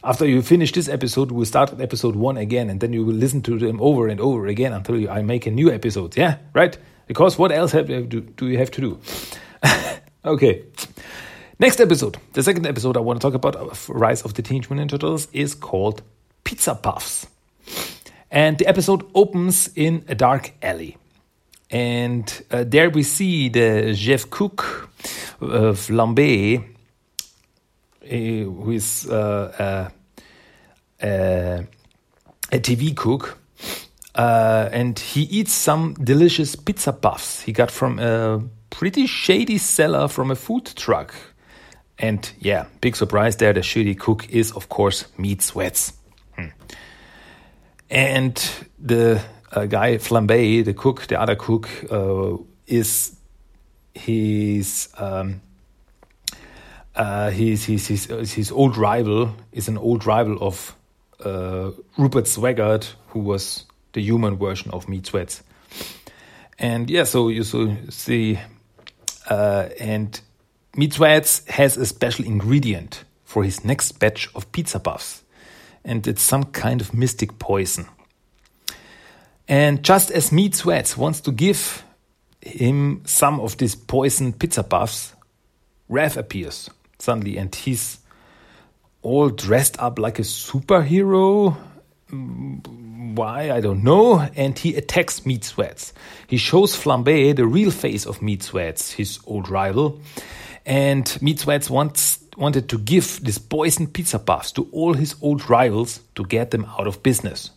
After 0.02 0.26
you 0.26 0.42
finish 0.42 0.72
this 0.72 0.88
episode, 0.88 1.30
we'll 1.30 1.44
start 1.44 1.78
episode 1.80 2.16
one 2.16 2.36
again, 2.36 2.70
and 2.70 2.80
then 2.80 2.92
you 2.92 3.04
will 3.04 3.14
listen 3.14 3.42
to 3.42 3.58
them 3.58 3.80
over 3.80 4.08
and 4.08 4.20
over 4.20 4.46
again 4.46 4.72
until 4.72 4.96
you, 4.96 5.10
I 5.10 5.22
make 5.22 5.46
a 5.46 5.50
new 5.50 5.70
episode. 5.70 6.16
Yeah, 6.16 6.38
right? 6.54 6.76
Because 7.06 7.36
what 7.38 7.52
else 7.52 7.72
have, 7.72 7.86
do, 7.86 8.20
do 8.20 8.48
you 8.48 8.56
have 8.58 8.70
to 8.72 8.80
do? 8.80 8.98
okay. 10.24 10.64
Next 11.58 11.80
episode, 11.80 12.16
the 12.32 12.42
second 12.42 12.66
episode 12.66 12.96
I 12.96 13.00
want 13.00 13.20
to 13.20 13.26
talk 13.26 13.34
about 13.34 13.56
of 13.56 13.86
Rise 13.90 14.22
of 14.22 14.32
the 14.32 14.40
Teenage 14.40 14.70
Mutant 14.70 14.92
Turtles 14.92 15.28
is 15.32 15.54
called 15.54 16.02
Pizza 16.44 16.74
Puffs. 16.74 17.26
And 18.30 18.56
the 18.56 18.66
episode 18.66 19.04
opens 19.14 19.68
in 19.76 20.04
a 20.08 20.14
dark 20.14 20.54
alley. 20.62 20.96
And 21.70 22.44
uh, 22.50 22.64
there 22.66 22.90
we 22.90 23.02
see 23.02 23.48
the 23.48 23.92
Jeff 23.94 24.28
Cook 24.28 24.90
of 25.40 25.78
Flambé, 25.78 26.58
uh, 26.58 28.08
who 28.08 28.70
is 28.72 29.08
uh, 29.08 29.90
a 31.00 31.62
TV 32.50 32.96
cook. 32.96 33.38
Uh, 34.14 34.68
and 34.72 34.98
he 34.98 35.22
eats 35.22 35.52
some 35.52 35.94
delicious 35.94 36.56
pizza 36.56 36.92
puffs 36.92 37.42
he 37.42 37.52
got 37.52 37.70
from 37.70 38.00
a 38.00 38.42
pretty 38.70 39.06
shady 39.06 39.56
seller 39.56 40.08
from 40.08 40.32
a 40.32 40.34
food 40.34 40.66
truck. 40.74 41.14
And 41.98 42.30
yeah, 42.40 42.66
big 42.80 42.96
surprise 42.96 43.36
there. 43.36 43.52
The 43.52 43.62
shady 43.62 43.94
cook 43.94 44.28
is, 44.30 44.52
of 44.52 44.68
course, 44.68 45.06
Meat 45.16 45.42
Sweats. 45.42 45.92
Hmm. 46.34 46.46
And 47.88 48.50
the 48.78 49.22
uh, 49.52 49.66
guy 49.66 49.97
Flambé, 49.97 50.64
the 50.64 50.75
cook, 50.75 51.07
the 51.07 51.21
other 51.21 51.37
cook, 51.37 51.69
uh, 51.90 52.37
is 52.66 53.16
his 53.95 54.88
um, 54.97 55.40
uh, 56.95 57.30
his, 57.30 57.64
his, 57.64 57.87
his, 57.87 58.33
his 58.33 58.52
old 58.52 58.76
rival 58.76 59.35
is 59.52 59.69
an 59.69 59.78
old 59.78 60.07
rival 60.07 60.37
of 60.40 60.76
uh, 61.25 61.71
Rupert 61.97 62.25
Swaggart, 62.26 62.95
who 63.09 63.21
was 63.21 63.64
the 63.92 64.02
human 64.02 64.37
version 64.37 64.71
of 64.73 64.88
Meat 64.88 65.07
Sweats. 65.07 65.42
And 66.59 66.90
yeah, 66.90 67.04
so 67.04 67.28
you 67.28 67.42
so 67.42 67.75
see, 67.88 68.38
uh, 69.28 69.69
and 69.78 70.21
Meat 70.76 70.92
Sweats 70.92 71.42
has 71.49 71.76
a 71.76 71.87
special 71.87 72.25
ingredient 72.25 73.04
for 73.25 73.45
his 73.45 73.64
next 73.64 73.92
batch 73.92 74.28
of 74.35 74.50
pizza 74.52 74.78
puffs, 74.78 75.23
and 75.85 76.07
it's 76.07 76.23
some 76.23 76.45
kind 76.45 76.80
of 76.80 76.92
mystic 76.92 77.38
poison. 77.38 77.88
And 79.50 79.83
just 79.83 80.12
as 80.12 80.30
Meat 80.30 80.54
Sweats 80.54 80.97
wants 80.97 81.21
to 81.23 81.33
give 81.33 81.85
him 82.40 83.02
some 83.04 83.40
of 83.40 83.57
this 83.57 83.75
poison 83.75 84.33
pizza 84.33 84.62
puffs, 84.62 85.12
Rev 85.88 86.16
appears 86.16 86.71
suddenly, 87.00 87.37
and 87.37 87.52
he's 87.52 87.99
all 89.02 89.28
dressed 89.28 89.76
up 89.80 89.99
like 89.99 90.21
a 90.21 90.23
superhero 90.23 91.57
mm, 92.12 93.14
why, 93.16 93.50
I 93.50 93.61
don't 93.61 93.83
know. 93.83 94.21
And 94.37 94.57
he 94.57 94.76
attacks 94.76 95.26
Meat 95.26 95.42
Sweats. 95.42 95.92
He 96.28 96.37
shows 96.37 96.76
Flambe 96.76 97.35
the 97.35 97.45
real 97.45 97.73
face 97.73 98.07
of 98.07 98.23
Meat 98.23 98.45
Sweats, 98.45 98.92
his 98.92 99.19
old 99.26 99.50
rival. 99.50 100.00
And 100.64 101.21
Meat 101.21 101.40
Sweats 101.40 101.69
wants, 101.69 102.21
wanted 102.37 102.69
to 102.69 102.78
give 102.78 103.25
this 103.25 103.38
poisoned 103.38 103.95
pizza 103.95 104.21
puffs 104.21 104.52
to 104.52 104.69
all 104.71 104.95
his 104.95 105.16
old 105.21 105.50
rivals 105.50 105.99
to 106.14 106.25
get 106.25 106.52
them 106.52 106.66
out 106.78 106.87
of 106.87 107.02
business. 107.02 107.50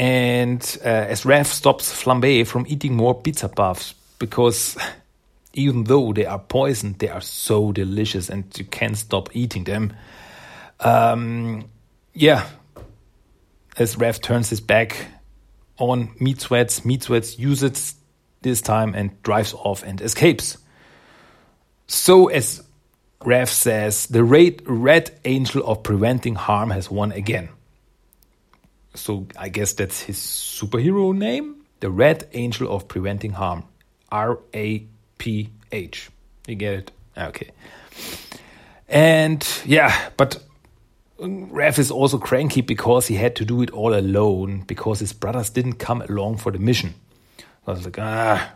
And 0.00 0.78
uh, 0.82 0.88
as 0.88 1.26
Rev 1.26 1.46
stops 1.46 1.92
Flambe 1.92 2.46
from 2.46 2.64
eating 2.66 2.96
more 2.96 3.14
pizza 3.14 3.50
puffs, 3.50 3.94
because 4.18 4.74
even 5.52 5.84
though 5.84 6.14
they 6.14 6.24
are 6.24 6.38
poisoned, 6.38 7.00
they 7.00 7.10
are 7.10 7.20
so 7.20 7.70
delicious 7.70 8.30
and 8.30 8.44
you 8.58 8.64
can't 8.64 8.96
stop 8.96 9.28
eating 9.36 9.64
them. 9.64 9.92
Um, 10.80 11.68
yeah, 12.14 12.46
as 13.76 13.98
Rev 13.98 14.22
turns 14.22 14.48
his 14.48 14.62
back 14.62 15.06
on 15.76 16.14
Meat 16.18 16.40
Sweats, 16.40 16.82
Meat 16.82 17.02
Sweats 17.02 17.38
uses 17.38 17.94
this 18.40 18.62
time 18.62 18.94
and 18.94 19.22
drives 19.22 19.52
off 19.52 19.82
and 19.82 20.00
escapes. 20.00 20.56
So, 21.88 22.28
as 22.28 22.62
Rev 23.22 23.50
says, 23.50 24.06
the 24.06 24.24
red, 24.24 24.62
red 24.66 25.10
angel 25.26 25.62
of 25.62 25.82
preventing 25.82 26.36
harm 26.36 26.70
has 26.70 26.90
won 26.90 27.12
again. 27.12 27.50
So, 28.94 29.26
I 29.38 29.48
guess 29.48 29.72
that's 29.72 30.00
his 30.00 30.18
superhero 30.18 31.16
name? 31.16 31.56
The 31.80 31.90
Red 31.90 32.28
Angel 32.32 32.70
of 32.70 32.88
Preventing 32.88 33.32
Harm. 33.32 33.64
R 34.10 34.38
A 34.54 34.86
P 35.18 35.50
H. 35.72 36.10
You 36.46 36.56
get 36.56 36.74
it? 36.74 36.92
Okay. 37.16 37.50
And 38.88 39.46
yeah, 39.64 40.10
but 40.16 40.42
Rev 41.18 41.78
is 41.78 41.90
also 41.90 42.18
cranky 42.18 42.60
because 42.60 43.06
he 43.06 43.14
had 43.14 43.36
to 43.36 43.44
do 43.44 43.62
it 43.62 43.70
all 43.70 43.94
alone 43.94 44.64
because 44.66 44.98
his 45.00 45.12
brothers 45.12 45.50
didn't 45.50 45.74
come 45.74 46.02
along 46.02 46.38
for 46.38 46.50
the 46.50 46.58
mission. 46.58 46.94
I 47.66 47.72
was 47.72 47.84
like, 47.84 47.98
ah, 47.98 48.52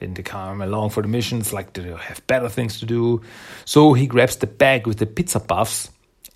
didn't 0.00 0.22
come 0.24 0.60
along 0.60 0.90
for 0.90 1.02
the 1.02 1.08
mission. 1.08 1.38
It's 1.38 1.52
like 1.52 1.72
they 1.72 1.82
have 1.82 2.26
better 2.26 2.48
things 2.48 2.80
to 2.80 2.86
do. 2.86 3.22
So 3.64 3.94
he 3.94 4.06
grabs 4.06 4.36
the 4.36 4.46
bag 4.46 4.86
with 4.86 4.98
the 4.98 5.06
pizza 5.06 5.40
puffs 5.40 5.88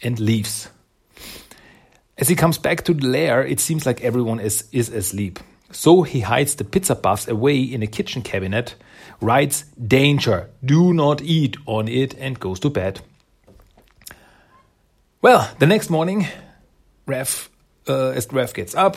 and 0.03 0.19
leaves. 0.19 0.71
As 2.19 2.29
he 2.29 2.35
comes 2.35 2.59
back 2.59 2.83
to 2.85 2.95
the 2.95 3.07
lair, 3.07 3.45
it 3.45 3.61
seems 3.61 3.87
like 3.87 4.01
everyone 4.03 4.41
is, 4.41 4.65
is 4.73 4.89
asleep. 4.89 5.39
So 5.71 6.03
he 6.03 6.21
hides 6.21 6.57
the 6.57 6.65
pizza 6.65 6.97
puffs 6.97 7.29
away 7.29 7.61
in 7.61 7.83
a 7.83 7.87
kitchen 7.87 8.23
cabinet, 8.23 8.75
writes 9.21 9.63
danger, 9.75 10.51
do 10.65 10.93
not 10.93 11.23
eat 11.23 11.57
on 11.67 11.87
it, 11.87 12.15
and 12.19 12.41
goes 12.41 12.59
to 12.61 12.71
bed. 12.71 13.01
Well, 15.23 15.49
the 15.59 15.67
next 15.67 15.91
morning, 15.91 16.27
Rev, 17.07 17.51
uh, 17.89 18.09
as 18.09 18.33
Rev 18.33 18.53
gets 18.53 18.75
up, 18.75 18.97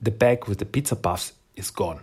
the 0.00 0.10
bag 0.10 0.46
with 0.46 0.58
the 0.58 0.66
pizza 0.66 0.96
puffs 0.96 1.32
is 1.56 1.70
gone. 1.70 2.00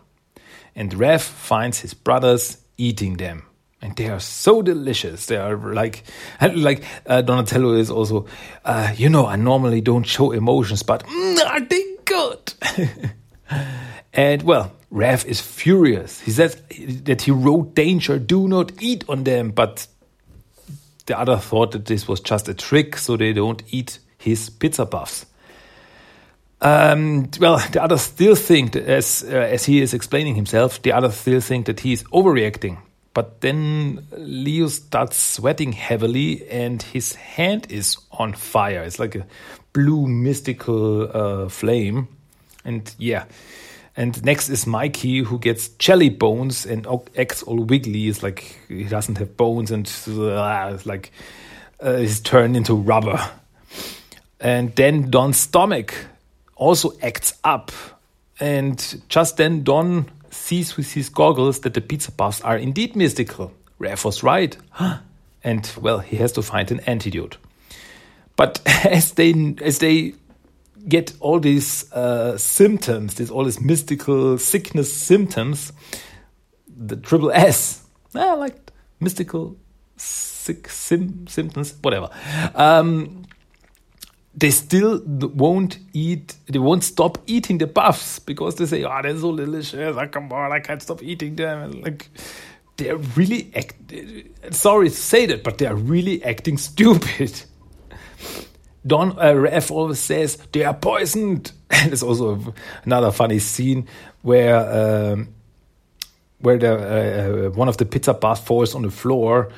And 0.75 0.93
Rev 0.93 1.21
finds 1.21 1.79
his 1.79 1.93
brothers 1.93 2.57
eating 2.77 3.17
them. 3.17 3.43
And 3.83 3.93
they 3.97 4.07
are 4.07 4.21
so 4.21 4.61
delicious. 4.61 5.25
They 5.25 5.35
are 5.35 5.57
like, 5.57 6.03
like 6.55 6.85
uh, 7.05 7.21
Donatello 7.21 7.73
is 7.73 7.91
also, 7.91 8.27
uh, 8.63 8.93
you 8.95 9.09
know, 9.09 9.27
I 9.27 9.35
normally 9.35 9.81
don't 9.81 10.05
show 10.05 10.31
emotions, 10.31 10.83
but 10.83 11.05
mm, 11.05 11.45
are 11.45 11.59
they 11.59 11.83
good? 12.05 12.53
and 14.13 14.41
well, 14.43 14.71
Rev 14.89 15.25
is 15.25 15.41
furious. 15.41 16.21
He 16.21 16.31
says 16.31 16.55
that 17.03 17.23
he 17.23 17.31
wrote 17.31 17.75
danger, 17.75 18.19
do 18.19 18.47
not 18.47 18.71
eat 18.81 19.03
on 19.09 19.25
them, 19.25 19.51
but 19.51 19.85
the 21.05 21.19
other 21.19 21.35
thought 21.35 21.73
that 21.73 21.85
this 21.85 22.07
was 22.07 22.21
just 22.21 22.47
a 22.47 22.53
trick 22.53 22.95
so 22.95 23.17
they 23.17 23.33
don't 23.33 23.63
eat 23.67 23.99
his 24.17 24.49
pizza 24.49 24.85
puffs. 24.85 25.25
Um, 26.61 27.29
well, 27.37 27.57
the 27.73 27.83
others 27.83 28.03
still 28.03 28.35
think, 28.35 28.77
as 28.77 29.25
uh, 29.27 29.35
as 29.35 29.65
he 29.65 29.81
is 29.81 29.93
explaining 29.93 30.35
himself, 30.35 30.81
the 30.81 30.93
others 30.93 31.15
still 31.15 31.41
think 31.41 31.65
that 31.65 31.81
he's 31.81 32.03
overreacting. 32.05 32.77
But 33.13 33.41
then 33.41 34.07
Leo 34.17 34.67
starts 34.67 35.17
sweating 35.17 35.73
heavily, 35.73 36.47
and 36.49 36.81
his 36.81 37.15
hand 37.15 37.67
is 37.69 37.97
on 38.11 38.33
fire. 38.33 38.83
It's 38.83 38.99
like 38.99 39.15
a 39.15 39.25
blue 39.71 40.07
mystical 40.07 41.09
uh, 41.15 41.49
flame, 41.49 42.07
and 42.65 42.93
yeah, 42.97 43.25
and 43.95 44.23
next 44.25 44.49
is 44.49 44.65
Mikey, 44.65 45.19
who 45.19 45.37
gets 45.37 45.67
jelly 45.69 46.09
bones 46.09 46.65
and 46.65 46.87
acts 47.15 47.43
all 47.43 47.63
wiggly. 47.63 48.07
It's 48.07 48.23
like 48.23 48.59
he 48.67 48.85
doesn't 48.85 49.19
have 49.19 49.37
bones 49.37 49.69
and 49.69 49.87
uh, 50.07 50.71
it's 50.73 50.85
like 50.85 51.11
uh, 51.79 51.97
he's 51.97 52.19
turned 52.19 52.57
into 52.57 52.73
rubber. 52.73 53.19
And 54.39 54.75
then 54.75 55.11
Don's 55.11 55.37
stomach 55.37 55.93
also 56.55 56.93
acts 57.01 57.35
up. 57.43 57.71
And 58.39 59.03
just 59.09 59.37
then 59.37 59.63
Don 59.63 60.09
sees 60.33 60.77
with 60.77 60.93
his 60.93 61.09
goggles 61.09 61.59
that 61.61 61.73
the 61.73 61.81
pizza 61.81 62.11
puffs 62.11 62.41
are 62.41 62.57
indeed 62.57 62.95
mystical. 62.95 63.53
Rev 63.79 64.03
was 64.03 64.23
right. 64.23 64.57
and 65.43 65.71
well, 65.79 65.99
he 65.99 66.17
has 66.17 66.31
to 66.33 66.41
find 66.41 66.71
an 66.71 66.79
antidote. 66.81 67.37
But 68.35 68.61
as 68.85 69.13
they 69.13 69.55
as 69.61 69.79
they 69.79 70.13
get 70.87 71.13
all 71.19 71.39
these 71.39 71.91
uh, 71.93 72.37
symptoms, 72.37 73.15
these 73.15 73.31
all 73.31 73.45
these 73.45 73.61
mystical 73.61 74.37
sickness 74.37 74.93
symptoms, 74.93 75.71
the 76.67 76.95
triple 76.95 77.31
S, 77.31 77.85
I 78.15 78.33
like 78.35 78.71
mystical 78.99 79.57
sick 79.97 80.69
sim, 80.69 81.27
symptoms, 81.27 81.75
whatever. 81.81 82.09
Um, 82.55 83.25
they 84.35 84.49
still 84.49 85.01
won't 85.05 85.77
eat, 85.93 86.35
they 86.47 86.59
won't 86.59 86.83
stop 86.83 87.17
eating 87.27 87.59
the 87.59 87.67
buffs 87.67 88.19
because 88.19 88.55
they 88.55 88.65
say, 88.65 88.83
oh, 88.83 88.99
they're 89.01 89.17
so 89.17 89.35
delicious. 89.35 89.95
I 89.95 90.07
come 90.07 90.31
on, 90.31 90.51
I 90.51 90.59
can't 90.59 90.81
stop 90.81 91.03
eating 91.03 91.35
them. 91.35 91.61
And 91.61 91.83
like, 91.83 92.09
they're 92.77 92.97
really, 92.97 93.51
sorry 94.49 94.89
to 94.89 94.95
say 94.95 95.27
that, 95.27 95.43
but 95.43 95.59
they're 95.59 95.75
really 95.75 96.23
acting 96.23 96.57
stupid. 96.57 97.43
Don 98.85 99.17
uh, 99.17 99.33
Rev 99.33 99.71
always 99.71 99.99
says 99.99 100.37
they 100.51 100.63
are 100.63 100.73
poisoned. 100.73 101.51
And 101.73 101.91
it's 101.91 102.03
also 102.03 102.53
another 102.85 103.11
funny 103.11 103.39
scene 103.39 103.87
where 104.21 104.55
um, 104.55 105.33
where 106.37 106.59
the 106.59 106.71
uh, 106.71 107.47
uh, 107.47 107.49
one 107.49 107.67
of 107.67 107.77
the 107.77 107.85
pizza 107.85 108.13
bars 108.13 108.39
falls 108.39 108.75
on 108.75 108.83
the 108.83 108.91
floor, 108.91 109.51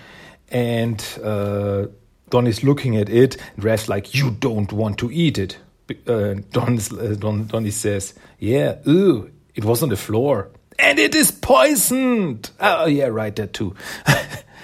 and 0.49 1.03
uh, 1.21 1.87
Don 2.35 2.47
is 2.47 2.65
looking 2.65 2.97
at 2.97 3.07
it. 3.07 3.37
And 3.55 3.63
Rev's 3.63 3.87
like, 3.87 4.13
"You 4.13 4.29
don't 4.29 4.73
want 4.73 4.97
to 4.97 5.09
eat 5.09 5.37
it." 5.37 5.57
Uh, 6.05 6.35
Don, 6.51 6.77
uh, 6.77 7.15
Don 7.17 7.45
Donny 7.45 7.71
says, 7.71 8.13
"Yeah, 8.39 8.75
ooh, 8.85 9.31
it 9.53 9.63
was 9.63 9.81
on 9.81 9.87
the 9.87 9.95
floor, 9.95 10.49
and 10.77 10.99
it 10.99 11.15
is 11.15 11.31
poisoned." 11.31 12.51
Oh 12.59 12.87
yeah, 12.87 13.05
right, 13.05 13.33
that 13.37 13.53
too. 13.53 13.73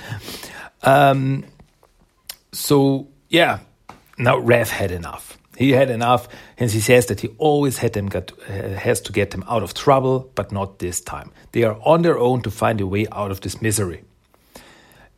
um, 0.84 1.45
so 2.51 3.07
yeah, 3.29 3.60
now 4.17 4.38
Rev 4.38 4.69
had 4.69 4.91
enough. 4.91 5.38
He 5.55 5.71
had 5.71 5.89
enough, 5.89 6.27
and 6.57 6.69
he 6.69 6.81
says 6.81 7.05
that 7.05 7.21
he 7.21 7.29
always 7.38 7.77
had 7.77 7.93
them 7.93 8.10
get, 8.10 8.34
uh, 8.49 8.75
has 8.79 8.99
to 9.01 9.13
get 9.13 9.31
them 9.31 9.45
out 9.47 9.63
of 9.63 9.73
trouble, 9.73 10.29
but 10.36 10.51
not 10.51 10.79
this 10.79 10.99
time. 10.99 11.31
They 11.53 11.63
are 11.63 11.77
on 11.86 12.01
their 12.01 12.17
own 12.17 12.41
to 12.41 12.51
find 12.51 12.81
a 12.81 12.88
way 12.88 13.05
out 13.12 13.31
of 13.31 13.39
this 13.39 13.62
misery. 13.62 14.03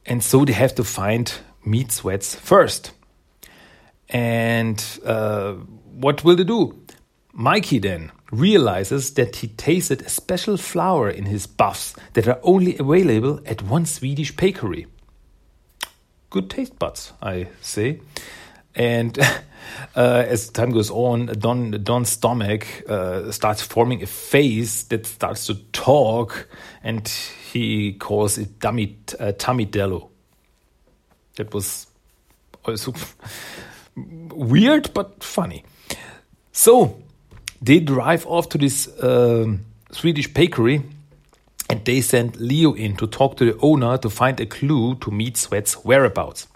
And 0.06 0.22
so 0.22 0.46
they 0.46 0.54
have 0.54 0.76
to 0.76 0.84
find 0.84 1.34
meat 1.66 1.92
sweats 1.92 2.36
first. 2.36 2.92
And 4.10 4.84
uh, 5.06 5.54
what 5.54 6.24
will 6.24 6.36
they 6.36 6.44
do? 6.44 6.80
Mikey 7.34 7.80
then 7.80 8.12
realizes 8.32 9.14
that 9.16 9.38
he 9.38 9.48
tasted 9.48 10.02
a 10.02 10.10
special 10.10 10.58
flour 10.58 11.10
in 11.10 11.26
his 11.26 11.48
buffs 11.48 11.96
that 12.14 12.28
are 12.28 12.40
only 12.44 12.78
available 12.78 13.40
at 13.46 13.62
one 13.62 13.86
Swedish 13.86 14.36
bakery. 14.36 14.88
Good 16.30 16.50
taste 16.50 16.78
buds, 16.80 17.14
I 17.22 17.48
say. 17.62 18.02
And 18.76 19.18
uh, 19.96 20.24
as 20.28 20.50
time 20.50 20.72
goes 20.72 20.90
on, 20.90 21.28
Don 21.28 21.72
Don's 21.84 22.10
stomach 22.10 22.66
uh, 22.90 23.32
starts 23.32 23.62
forming 23.62 24.02
a 24.02 24.08
face 24.08 24.84
that 24.86 25.06
starts 25.06 25.46
to 25.48 25.56
talk, 25.72 26.48
and 26.84 27.08
he 27.08 27.94
calls 27.94 28.38
it 28.38 28.60
dummy 28.60 28.98
uh, 29.20 29.32
tummy 29.38 29.66
dello. 29.66 30.13
That 31.36 31.54
was 31.54 31.88
also 32.66 32.94
weird 33.96 34.94
but 34.94 35.24
funny. 35.24 35.64
So 36.52 37.02
they 37.62 37.80
drive 37.80 38.26
off 38.28 38.50
to 38.50 38.58
this 38.58 38.90
um, 39.02 39.66
Swedish 39.92 40.34
bakery 40.34 40.84
and 41.70 41.84
they 41.86 42.02
send 42.02 42.36
Leo 42.38 42.74
in 42.74 42.96
to 42.98 43.08
talk 43.08 43.38
to 43.38 43.46
the 43.46 43.58
owner 43.60 43.98
to 43.98 44.10
find 44.10 44.40
a 44.40 44.46
clue 44.46 44.96
to 44.96 45.12
Meat 45.12 45.38
Sweat's 45.38 45.74
whereabouts. 45.86 46.48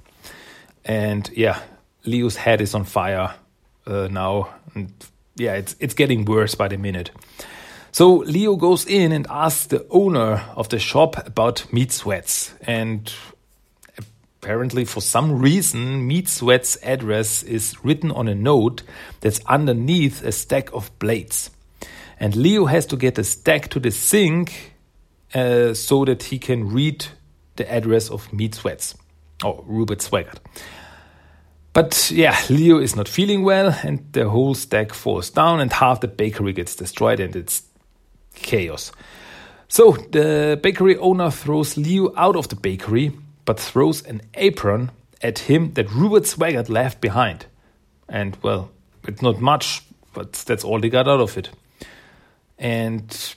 And 0.85 1.29
yeah, 1.33 1.61
Leo's 2.05 2.35
head 2.35 2.61
is 2.61 2.73
on 2.73 2.83
fire 2.83 3.33
uh, 3.85 4.07
now, 4.11 4.49
and 4.73 4.93
yeah, 5.35 5.53
it's 5.53 5.75
it's 5.79 5.93
getting 5.93 6.25
worse 6.25 6.55
by 6.55 6.67
the 6.67 6.77
minute. 6.77 7.11
So 7.91 8.17
Leo 8.17 8.55
goes 8.55 8.85
in 8.85 9.11
and 9.11 9.25
asks 9.29 9.67
the 9.67 9.85
owner 9.89 10.43
of 10.55 10.69
the 10.69 10.79
shop 10.79 11.27
about 11.27 11.71
Meat 11.73 11.91
Sweats, 11.91 12.53
and 12.61 13.11
apparently 14.47 14.85
for 14.85 15.01
some 15.01 15.39
reason, 15.39 16.07
Meat 16.07 16.29
Sweat's 16.29 16.77
address 16.81 17.43
is 17.43 17.75
written 17.83 18.11
on 18.11 18.29
a 18.29 18.33
note 18.33 18.81
that's 19.19 19.41
underneath 19.45 20.23
a 20.23 20.31
stack 20.31 20.71
of 20.71 20.89
blades. 20.99 21.49
And 22.17 22.33
Leo 22.33 22.63
has 22.63 22.85
to 22.85 22.95
get 22.95 23.15
the 23.15 23.25
stack 23.25 23.67
to 23.71 23.79
the 23.81 23.91
sink 23.91 24.71
uh, 25.33 25.73
so 25.73 26.05
that 26.05 26.23
he 26.23 26.39
can 26.39 26.69
read 26.69 27.05
the 27.57 27.69
address 27.69 28.09
of 28.09 28.31
Meat 28.31 28.55
Sweats 28.55 28.95
or 29.43 29.65
Rupert 29.67 29.99
Swaggart. 29.99 30.39
But 31.73 32.09
yeah, 32.09 32.39
Leo 32.49 32.79
is 32.79 32.95
not 32.95 33.09
feeling 33.09 33.43
well, 33.43 33.77
and 33.83 34.07
the 34.13 34.29
whole 34.29 34.55
stack 34.55 34.93
falls 34.93 35.29
down, 35.29 35.59
and 35.59 35.73
half 35.73 35.99
the 35.99 36.07
bakery 36.07 36.53
gets 36.53 36.73
destroyed, 36.73 37.19
and 37.19 37.35
it's 37.35 37.63
chaos. 38.33 38.93
So 39.67 39.91
the 39.91 40.57
bakery 40.63 40.95
owner 40.95 41.31
throws 41.31 41.75
Leo 41.75 42.13
out 42.15 42.37
of 42.37 42.47
the 42.47 42.55
bakery, 42.55 43.11
but 43.47 43.59
throws 43.59 44.05
an 44.05 44.21
apron 44.35 44.91
at 45.21 45.39
him 45.39 45.73
that 45.73 45.89
Rupert 45.89 46.23
Swaggart 46.23 46.69
left 46.69 46.99
behind. 47.01 47.47
And 48.07 48.37
well, 48.43 48.69
it's 49.07 49.21
not 49.21 49.39
much, 49.39 49.83
but 50.13 50.33
that's 50.33 50.65
all 50.65 50.79
they 50.79 50.89
got 50.89 51.07
out 51.07 51.21
of 51.21 51.37
it. 51.37 51.49
And 52.59 53.35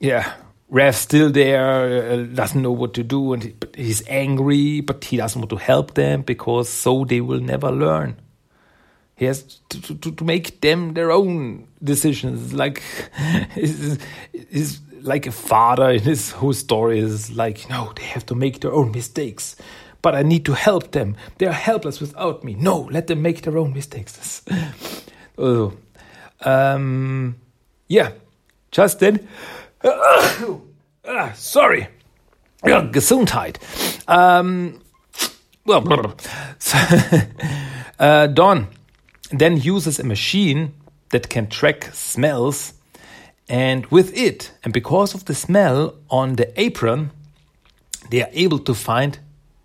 yeah, 0.00 0.32
Rev's 0.70 0.96
still 0.96 1.30
there, 1.30 2.12
uh, 2.12 2.16
doesn't 2.34 2.62
know 2.62 2.72
what 2.72 2.94
to 2.94 3.04
do, 3.04 3.34
and 3.34 3.42
he, 3.42 3.54
he's 3.76 4.02
angry, 4.08 4.80
but 4.80 5.04
he 5.04 5.18
doesn't 5.18 5.40
want 5.40 5.50
to 5.50 5.56
help 5.56 5.94
them 5.94 6.22
because 6.22 6.68
so 6.70 7.04
they 7.04 7.20
will 7.20 7.40
never 7.40 7.70
learn. 7.70 8.16
He 9.14 9.26
has 9.26 9.58
to, 9.68 9.98
to, 9.98 10.12
to 10.12 10.24
make 10.24 10.62
them 10.62 10.94
their 10.94 11.10
own 11.10 11.68
decisions. 11.84 12.54
Like 12.54 12.82
he's 13.54 14.80
like 15.02 15.26
a 15.26 15.32
father 15.32 15.90
in 15.90 16.00
his 16.00 16.32
whole 16.32 16.52
story 16.52 16.98
is 16.98 17.30
like, 17.30 17.68
no, 17.68 17.92
they 17.96 18.04
have 18.04 18.26
to 18.26 18.34
make 18.34 18.60
their 18.60 18.72
own 18.72 18.92
mistakes. 18.92 19.56
But 20.02 20.14
I 20.14 20.22
need 20.22 20.44
to 20.46 20.54
help 20.54 20.92
them. 20.92 21.16
They 21.38 21.46
are 21.46 21.52
helpless 21.52 22.00
without 22.00 22.42
me. 22.42 22.54
No, 22.54 22.88
let 22.90 23.06
them 23.06 23.22
make 23.22 23.42
their 23.42 23.58
own 23.58 23.72
mistakes. 23.74 24.42
oh, 25.38 25.72
um, 26.40 27.36
yeah, 27.88 28.12
Justin. 28.70 29.28
ah, 29.84 31.32
sorry. 31.34 31.88
Ja, 32.64 32.82
Gesundheit. 32.82 33.58
Um, 34.08 34.80
well, 35.64 35.84
uh, 37.98 38.26
Don 38.26 38.68
then 39.30 39.56
uses 39.56 39.98
a 39.98 40.04
machine 40.04 40.72
that 41.10 41.28
can 41.28 41.46
track 41.48 41.90
smells, 41.92 42.74
and 43.50 43.84
with 43.86 44.16
it, 44.16 44.52
and 44.62 44.72
because 44.72 45.12
of 45.12 45.24
the 45.24 45.34
smell 45.34 45.96
on 46.08 46.36
the 46.36 46.58
apron, 46.58 47.10
they 48.08 48.22
are 48.22 48.30
able 48.32 48.60
to 48.60 48.74
find 48.74 49.18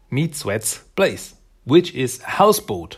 Meat 0.09 0.35
Sweat's 0.35 0.79
place, 0.95 1.35
which 1.65 1.93
is 1.93 2.19
houseboat. 2.23 2.97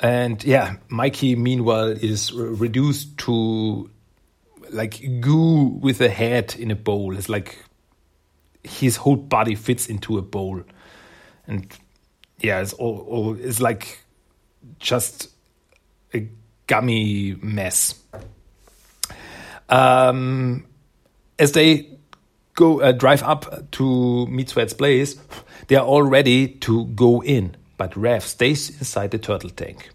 And 0.00 0.42
yeah, 0.42 0.76
Mikey, 0.88 1.36
meanwhile, 1.36 1.88
is 1.88 2.32
reduced 2.32 3.18
to 3.18 3.90
like 4.70 5.20
goo 5.20 5.66
with 5.82 6.00
a 6.00 6.08
head 6.08 6.56
in 6.58 6.70
a 6.70 6.76
bowl. 6.76 7.14
It's 7.14 7.28
like 7.28 7.62
his 8.64 8.96
whole 8.96 9.16
body 9.16 9.54
fits 9.54 9.86
into 9.86 10.16
a 10.16 10.22
bowl, 10.22 10.62
and 11.46 11.66
yeah, 12.38 12.62
it's 12.62 12.72
all, 12.72 13.06
all 13.06 13.36
it's 13.38 13.60
like 13.60 13.98
just 14.78 15.28
a 16.14 16.26
gummy 16.66 17.36
mess. 17.42 17.94
Um, 19.68 20.66
as 21.38 21.52
they 21.52 21.98
go 22.54 22.80
uh, 22.80 22.92
drive 22.92 23.22
up 23.22 23.70
to 23.72 24.26
Meat 24.26 24.54
place, 24.78 25.16
they 25.68 25.76
are 25.76 25.84
all 25.84 26.02
ready 26.02 26.48
to 26.48 26.86
go 26.86 27.22
in, 27.22 27.56
but 27.76 27.96
Rev 27.96 28.24
stays 28.24 28.70
inside 28.70 29.10
the 29.10 29.18
turtle 29.18 29.50
tank. 29.50 29.90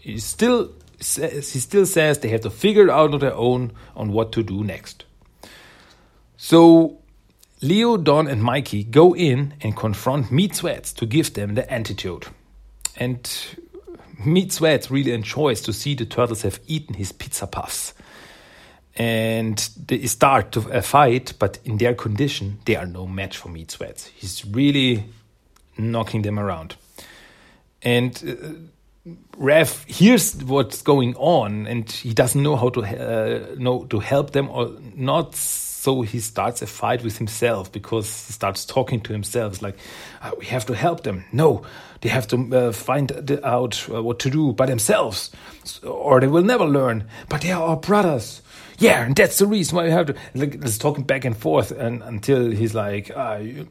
He's 0.00 0.24
still 0.24 0.72
says, 1.00 1.52
he 1.52 1.58
still 1.58 1.86
says 1.86 2.18
they 2.18 2.28
have 2.28 2.42
to 2.42 2.50
figure 2.50 2.90
out 2.90 3.12
on 3.12 3.20
their 3.20 3.34
own 3.34 3.72
on 3.94 4.12
what 4.12 4.32
to 4.32 4.42
do 4.42 4.64
next. 4.64 5.04
So 6.36 6.98
Leo, 7.62 7.96
Don, 7.96 8.28
and 8.28 8.42
Mikey 8.42 8.84
go 8.84 9.14
in 9.14 9.54
and 9.62 9.76
confront 9.76 10.30
Meat 10.30 10.62
to 10.92 11.06
give 11.06 11.34
them 11.34 11.54
the 11.54 11.70
antidote. 11.72 12.28
And 12.96 13.28
Meat 14.24 14.60
really 14.90 15.12
enjoys 15.12 15.60
to 15.62 15.72
see 15.72 15.94
the 15.94 16.06
turtles 16.06 16.42
have 16.42 16.60
eaten 16.66 16.94
his 16.94 17.12
pizza 17.12 17.46
puffs. 17.46 17.94
And 18.96 19.58
they 19.86 20.06
start 20.06 20.52
to 20.52 20.60
a 20.70 20.80
fight, 20.80 21.34
but 21.38 21.58
in 21.64 21.76
their 21.76 21.94
condition, 21.94 22.58
they 22.64 22.76
are 22.76 22.86
no 22.86 23.06
match 23.06 23.36
for 23.36 23.50
Meat 23.50 23.70
Sweats. 23.70 24.06
He's 24.06 24.44
really 24.46 25.04
knocking 25.76 26.22
them 26.22 26.38
around. 26.38 26.76
And 27.82 28.22
uh, 28.26 29.10
Rev 29.36 29.84
hears 29.84 30.42
what's 30.42 30.82
going 30.82 31.14
on 31.16 31.66
and 31.66 31.90
he 31.90 32.14
doesn't 32.14 32.42
know 32.42 32.56
how 32.56 32.70
to 32.70 32.80
uh, 32.80 33.54
know 33.56 33.84
to 33.90 34.00
help 34.00 34.32
them 34.32 34.48
or 34.50 34.70
not. 34.94 35.34
So 35.34 36.02
he 36.02 36.18
starts 36.18 36.62
a 36.62 36.66
fight 36.66 37.04
with 37.04 37.18
himself 37.18 37.70
because 37.70 38.26
he 38.26 38.32
starts 38.32 38.64
talking 38.64 39.00
to 39.02 39.12
himself. 39.12 39.62
Like, 39.62 39.78
uh, 40.20 40.32
we 40.36 40.46
have 40.46 40.66
to 40.66 40.74
help 40.74 41.04
them. 41.04 41.24
No, 41.30 41.64
they 42.00 42.08
have 42.08 42.26
to 42.28 42.56
uh, 42.56 42.72
find 42.72 43.40
out 43.44 43.88
uh, 43.88 44.02
what 44.02 44.18
to 44.20 44.30
do 44.30 44.52
by 44.52 44.66
themselves, 44.66 45.30
or 45.84 46.18
they 46.18 46.26
will 46.26 46.42
never 46.42 46.64
learn. 46.64 47.04
But 47.28 47.42
they 47.42 47.52
are 47.52 47.62
our 47.62 47.76
brothers 47.76 48.42
yeah, 48.78 49.04
and 49.04 49.16
that's 49.16 49.38
the 49.38 49.46
reason 49.46 49.76
why 49.76 49.84
we 49.84 49.90
have 49.90 50.06
to. 50.06 50.14
Like, 50.34 50.54
it's 50.54 50.78
talking 50.78 51.04
back 51.04 51.24
and 51.24 51.36
forth, 51.36 51.70
and 51.70 52.02
until 52.02 52.50
he's 52.50 52.74
like, 52.74 53.10
ah, 53.14 53.36
you, 53.36 53.68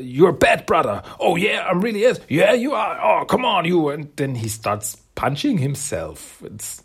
"You're 0.00 0.30
a 0.30 0.34
bad 0.34 0.66
brother." 0.66 1.02
Oh 1.20 1.36
yeah, 1.36 1.66
I'm 1.68 1.80
really 1.80 2.04
is. 2.04 2.20
Yeah, 2.28 2.52
you 2.52 2.74
are. 2.74 3.22
Oh, 3.22 3.24
come 3.24 3.44
on, 3.44 3.64
you. 3.64 3.90
And 3.90 4.10
then 4.16 4.34
he 4.34 4.48
starts 4.48 4.96
punching 5.14 5.58
himself. 5.58 6.42
It's 6.44 6.82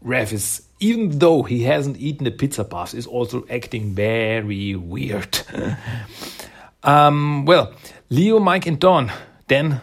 Rev 0.00 0.32
is 0.32 0.62
even 0.80 1.18
though 1.18 1.42
he 1.42 1.62
hasn't 1.62 1.96
eaten 1.96 2.24
the 2.24 2.30
pizza 2.30 2.64
puffs, 2.64 2.92
is 2.92 3.06
also 3.06 3.46
acting 3.48 3.94
very 3.94 4.74
weird. 4.74 5.40
um, 6.82 7.46
well, 7.46 7.72
Leo, 8.10 8.38
Mike, 8.38 8.66
and 8.66 8.78
Don 8.78 9.10
then 9.48 9.80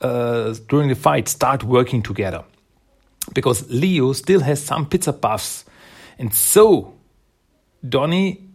uh, 0.00 0.54
during 0.68 0.88
the 0.88 0.94
fight 0.94 1.28
start 1.28 1.64
working 1.64 2.02
together 2.02 2.44
because 3.34 3.68
Leo 3.70 4.12
still 4.12 4.40
has 4.40 4.62
some 4.62 4.86
pizza 4.86 5.12
puffs 5.12 5.64
and 6.18 6.34
so 6.34 6.94
Donny 7.86 8.48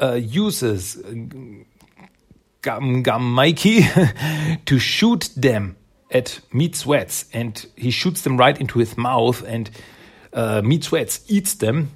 uh, 0.00 0.14
uses 0.14 0.96
Gum 2.62 3.02
Gum 3.02 3.32
Mikey 3.32 3.82
to 4.66 4.78
shoot 4.78 5.30
them 5.36 5.76
at 6.10 6.40
Meat 6.52 6.76
Sweats, 6.76 7.26
and 7.32 7.64
he 7.76 7.90
shoots 7.90 8.22
them 8.22 8.36
right 8.36 8.60
into 8.60 8.78
his 8.78 8.96
mouth, 8.96 9.44
and 9.46 9.70
uh, 10.32 10.62
Meat 10.62 10.84
Sweats 10.84 11.20
eats 11.28 11.54
them, 11.54 11.90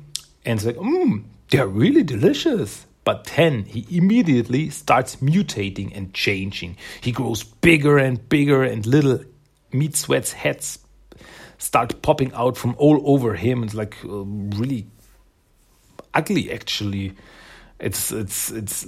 and 0.45 0.59
it's 0.59 0.67
like, 0.67 0.77
mmm, 0.77 1.25
they're 1.51 1.67
really 1.67 2.03
delicious. 2.03 2.87
But 3.03 3.25
then 3.37 3.65
he 3.65 3.87
immediately 3.97 4.69
starts 4.71 5.17
mutating 5.17 5.97
and 5.97 6.13
changing. 6.13 6.77
He 7.01 7.13
grows 7.13 7.43
bigger 7.43 7.99
and 7.99 8.29
bigger, 8.29 8.63
and 8.63 8.87
little 8.87 9.21
Meat 9.73 9.97
Sweats 9.97 10.33
heads 10.33 10.79
start 11.59 12.03
popping 12.03 12.33
out 12.35 12.57
from 12.57 12.75
all 12.79 13.01
over 13.05 13.35
him. 13.35 13.63
It's 13.65 13.75
like 13.75 13.97
uh, 14.05 14.25
really 14.25 14.87
ugly 16.15 16.53
actually. 16.53 17.15
It's 17.79 18.13
it's 18.13 18.51
it's 18.51 18.87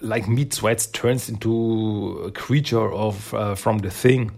like 0.00 0.28
Meat 0.28 0.52
Sweats 0.52 0.86
turns 0.86 1.28
into 1.28 2.24
a 2.26 2.30
creature 2.30 2.92
of 2.92 3.32
uh, 3.34 3.54
from 3.54 3.78
the 3.78 3.90
thing. 3.90 4.30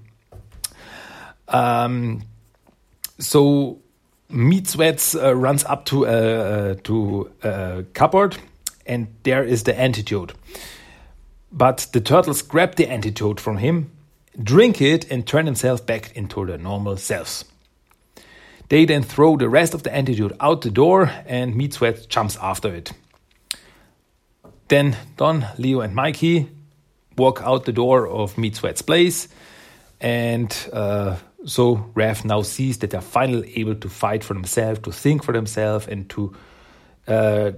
Um, 1.48 2.22
so 3.18 3.78
Meat 4.28 4.68
Sweats 4.68 5.14
uh, 5.14 5.34
runs 5.34 5.64
up 5.64 5.84
to 5.86 6.04
a, 6.04 6.10
uh, 6.10 6.74
to 6.84 7.30
a 7.42 7.84
cupboard, 7.94 8.36
and 8.86 9.08
there 9.22 9.44
is 9.44 9.62
the 9.62 9.78
antidote. 9.78 10.34
But 11.52 11.86
the 11.92 12.00
turtles 12.00 12.42
grab 12.42 12.74
the 12.74 12.88
antidote 12.88 13.40
from 13.40 13.58
him, 13.58 13.92
drink 14.42 14.80
it, 14.80 15.10
and 15.10 15.26
turn 15.26 15.46
themselves 15.46 15.80
back 15.80 16.14
into 16.16 16.44
their 16.44 16.58
normal 16.58 16.96
selves. 16.96 17.44
They 18.68 18.84
then 18.84 19.02
throw 19.02 19.36
the 19.36 19.48
rest 19.48 19.74
of 19.74 19.82
the 19.82 19.94
antidote 19.94 20.36
out 20.40 20.62
the 20.62 20.70
door, 20.70 21.10
and 21.26 21.54
Meat 21.54 21.74
Sweat 21.74 22.08
jumps 22.08 22.36
after 22.40 22.74
it. 22.74 22.92
Then 24.68 24.96
Don, 25.16 25.46
Leo, 25.58 25.80
and 25.80 25.94
Mikey 25.94 26.48
walk 27.16 27.40
out 27.42 27.64
the 27.64 27.72
door 27.72 28.08
of 28.08 28.36
Meat 28.36 28.56
Sweat's 28.56 28.82
place, 28.82 29.28
and 30.00 30.54
uh, 30.72 31.16
so 31.44 31.90
Rev 31.94 32.24
now 32.24 32.42
sees 32.42 32.78
that 32.78 32.90
they're 32.90 33.00
finally 33.00 33.56
able 33.58 33.76
to 33.76 33.88
fight 33.88 34.24
for 34.24 34.34
themselves, 34.34 34.80
to 34.80 34.92
think 34.92 35.22
for 35.22 35.32
themselves, 35.32 35.86
and 35.86 36.10
to 36.10 36.34
uh, 37.06 37.52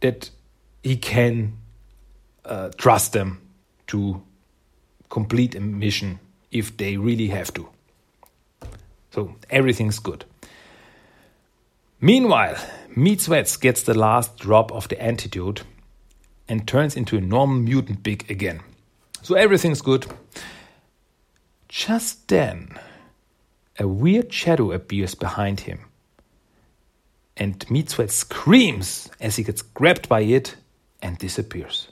that 0.00 0.30
he 0.82 0.96
can 0.96 1.56
uh, 2.44 2.68
trust 2.76 3.14
them 3.14 3.40
to 3.86 4.22
complete 5.08 5.54
a 5.54 5.60
mission 5.60 6.20
if 6.50 6.76
they 6.76 6.96
really 6.96 7.28
have 7.28 7.52
to. 7.54 7.68
So 9.10 9.34
everything's 9.48 9.98
good. 9.98 10.24
Meanwhile, 12.00 12.56
Meat 12.96 13.20
Sweats 13.20 13.56
gets 13.56 13.82
the 13.82 13.94
last 13.94 14.38
drop 14.38 14.72
of 14.72 14.88
the 14.88 15.00
antidote 15.00 15.62
and 16.48 16.66
turns 16.66 16.96
into 16.96 17.16
a 17.16 17.20
normal 17.20 17.58
mutant 17.58 18.02
big 18.02 18.30
again. 18.30 18.60
So 19.22 19.34
everything's 19.34 19.82
good. 19.82 20.06
Just 21.68 22.26
then, 22.28 22.78
a 23.78 23.86
weird 23.86 24.32
shadow 24.32 24.72
appears 24.72 25.14
behind 25.14 25.60
him. 25.60 25.80
And 27.36 27.70
Meat 27.70 27.90
screams 27.90 29.10
as 29.20 29.36
he 29.36 29.44
gets 29.44 29.62
grabbed 29.62 30.08
by 30.08 30.22
it 30.22 30.56
and 31.02 31.18
disappears. 31.18 31.88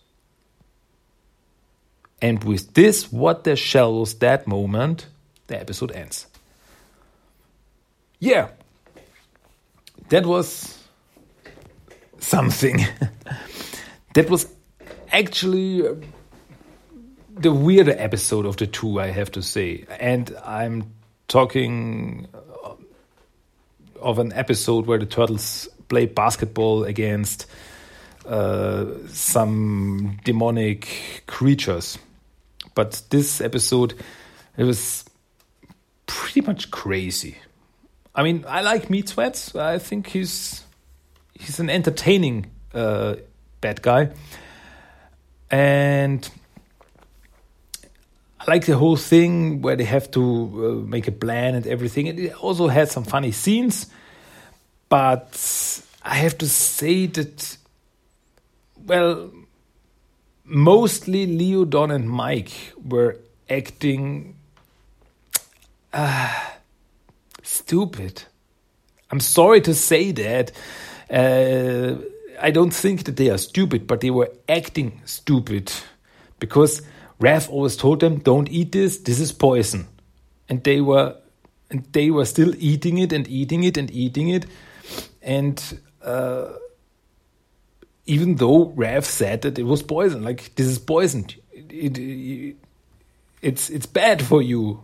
And 2.21 2.43
with 2.43 2.75
this, 2.75 3.13
what 3.13 3.45
the 3.45 3.57
shell 3.57 4.01
was 4.01 4.15
that 4.15 4.47
moment, 4.47 5.07
the 5.47 5.61
episode 5.61 5.93
ends. 5.93 6.27
Yeah, 8.19 8.49
that 10.11 10.27
was 10.27 10.79
something. 12.19 12.85
that 14.15 14.31
was 14.31 14.47
actually 15.13 15.87
uh, 15.87 15.95
the 17.37 17.53
weirder 17.53 17.95
episode 17.97 18.47
of 18.47 18.57
the 18.57 18.67
two, 18.67 19.01
I 19.01 19.09
have 19.09 19.31
to 19.33 19.43
say. 19.43 19.85
And 20.01 20.35
I'm 20.45 20.93
talking 21.29 22.27
uh, 22.35 22.75
of 24.01 24.19
an 24.19 24.33
episode 24.33 24.87
where 24.87 24.99
the 24.99 25.07
turtles 25.07 25.69
play 25.89 26.07
basketball 26.07 26.85
against 26.85 27.47
uh, 28.27 28.87
some 29.09 30.19
demonic 30.25 31.23
creatures. 31.27 31.99
But 32.75 33.03
this 33.11 33.41
episode, 33.41 33.95
it 34.57 34.65
was 34.65 35.05
pretty 36.07 36.43
much 36.43 36.71
crazy. 36.71 37.39
I 38.15 38.23
mean, 38.23 38.45
I 38.49 38.63
like 38.63 38.91
Meat 38.91 39.09
Sweats. 39.09 39.55
I 39.55 39.79
think 39.79 40.09
he's 40.09 40.65
he's 41.35 41.61
an 41.61 41.71
entertaining 41.71 42.47
uh, 42.75 43.17
bad 43.61 43.83
guy, 43.83 44.11
and 45.51 46.29
I 48.41 48.51
like 48.51 48.67
the 48.67 48.77
whole 48.77 48.97
thing 48.97 49.63
where 49.63 49.77
they 49.77 49.85
have 49.85 50.11
to 50.13 50.23
uh, 50.85 50.89
make 50.89 51.09
a 51.09 51.13
plan 51.13 51.55
and 51.55 51.67
everything. 51.67 52.07
It 52.07 52.35
also 52.35 52.69
had 52.69 52.89
some 52.89 53.05
funny 53.05 53.33
scenes, 53.33 53.87
but 54.89 55.83
I 56.03 56.15
have 56.15 56.39
to 56.39 56.49
say 56.49 57.07
that, 57.07 57.57
well, 58.87 59.31
mostly 60.45 61.27
Leo, 61.27 61.65
Don, 61.65 61.91
and 61.91 62.09
Mike 62.09 62.53
were 62.83 63.19
acting 63.51 64.37
uh, 65.93 66.33
stupid. 67.49 68.23
I'm 69.11 69.21
sorry 69.21 69.61
to 69.63 69.75
say 69.75 70.13
that. 70.13 70.53
Uh, 71.11 71.97
I 72.41 72.51
don't 72.51 72.73
think 72.73 73.05
that 73.05 73.17
they 73.17 73.31
are 73.31 73.39
stupid, 73.39 73.87
but 73.87 74.01
they 74.01 74.11
were 74.11 74.31
acting 74.49 75.01
stupid 75.05 75.73
because 76.39 76.83
Raph 77.21 77.51
always 77.51 77.77
told 77.77 78.01
them, 78.01 78.19
"Don't 78.19 78.49
eat 78.49 78.73
this. 78.73 78.99
This 78.99 79.19
is 79.19 79.33
poison," 79.33 79.87
and 80.49 80.63
they 80.63 80.81
were 80.81 81.17
and 81.71 81.85
they 81.93 82.11
were 82.11 82.25
still 82.25 82.55
eating 82.59 82.99
it 82.99 83.13
and 83.13 83.27
eating 83.29 83.65
it 83.65 83.77
and 83.77 83.91
eating 83.91 84.29
it, 84.29 84.47
and. 85.23 85.81
Uh, 86.03 86.53
even 88.09 88.37
though 88.37 88.69
Raph 88.71 89.05
said 89.05 89.43
that 89.43 89.59
it 89.59 89.65
was 89.65 89.83
poison, 89.83 90.25
like 90.25 90.55
this 90.55 90.67
is 90.67 90.79
poisoned, 90.79 91.37
it, 91.53 91.99
it, 91.99 92.57
it's 93.43 93.69
it's 93.69 93.85
bad 93.85 94.23
for 94.23 94.41
you. 94.41 94.83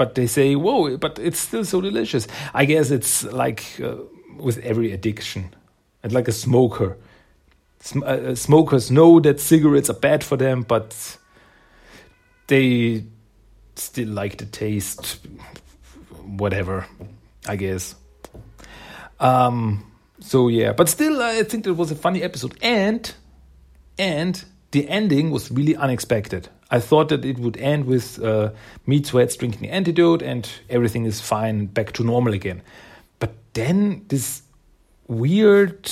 But 0.00 0.14
they 0.14 0.26
say, 0.26 0.56
whoa, 0.56 0.96
but 0.96 1.18
it's 1.18 1.38
still 1.38 1.62
so 1.62 1.82
delicious. 1.82 2.26
I 2.54 2.64
guess 2.64 2.90
it's 2.90 3.22
like 3.22 3.78
uh, 3.84 3.96
with 4.38 4.56
every 4.60 4.92
addiction, 4.92 5.54
and 6.02 6.10
like 6.10 6.26
a 6.26 6.32
smoker. 6.32 6.96
Sm 7.80 8.02
uh, 8.06 8.34
smokers 8.34 8.90
know 8.90 9.20
that 9.20 9.40
cigarettes 9.40 9.90
are 9.90 10.00
bad 10.00 10.24
for 10.24 10.38
them, 10.38 10.62
but 10.62 11.18
they 12.46 13.04
still 13.76 14.08
like 14.08 14.38
the 14.38 14.46
taste. 14.46 15.18
Whatever, 16.24 16.86
I 17.46 17.56
guess. 17.56 17.94
Um, 19.18 19.84
so 20.20 20.48
yeah, 20.48 20.72
but 20.72 20.88
still, 20.88 21.20
I 21.20 21.42
think 21.42 21.66
it 21.66 21.72
was 21.72 21.90
a 21.90 21.94
funny 21.94 22.22
episode, 22.22 22.56
and 22.62 23.14
and 23.98 24.42
the 24.70 24.88
ending 24.88 25.30
was 25.30 25.50
really 25.50 25.76
unexpected. 25.76 26.48
I 26.70 26.78
thought 26.78 27.08
that 27.08 27.24
it 27.24 27.38
would 27.38 27.56
end 27.56 27.86
with 27.86 28.22
uh, 28.22 28.50
Meat 28.86 29.06
Sweats 29.06 29.36
drinking 29.36 29.62
the 29.62 29.70
antidote 29.70 30.22
and 30.22 30.48
everything 30.68 31.04
is 31.04 31.20
fine, 31.20 31.66
back 31.66 31.92
to 31.92 32.04
normal 32.04 32.32
again. 32.32 32.62
But 33.18 33.32
then 33.54 34.04
this 34.08 34.42
weird 35.08 35.90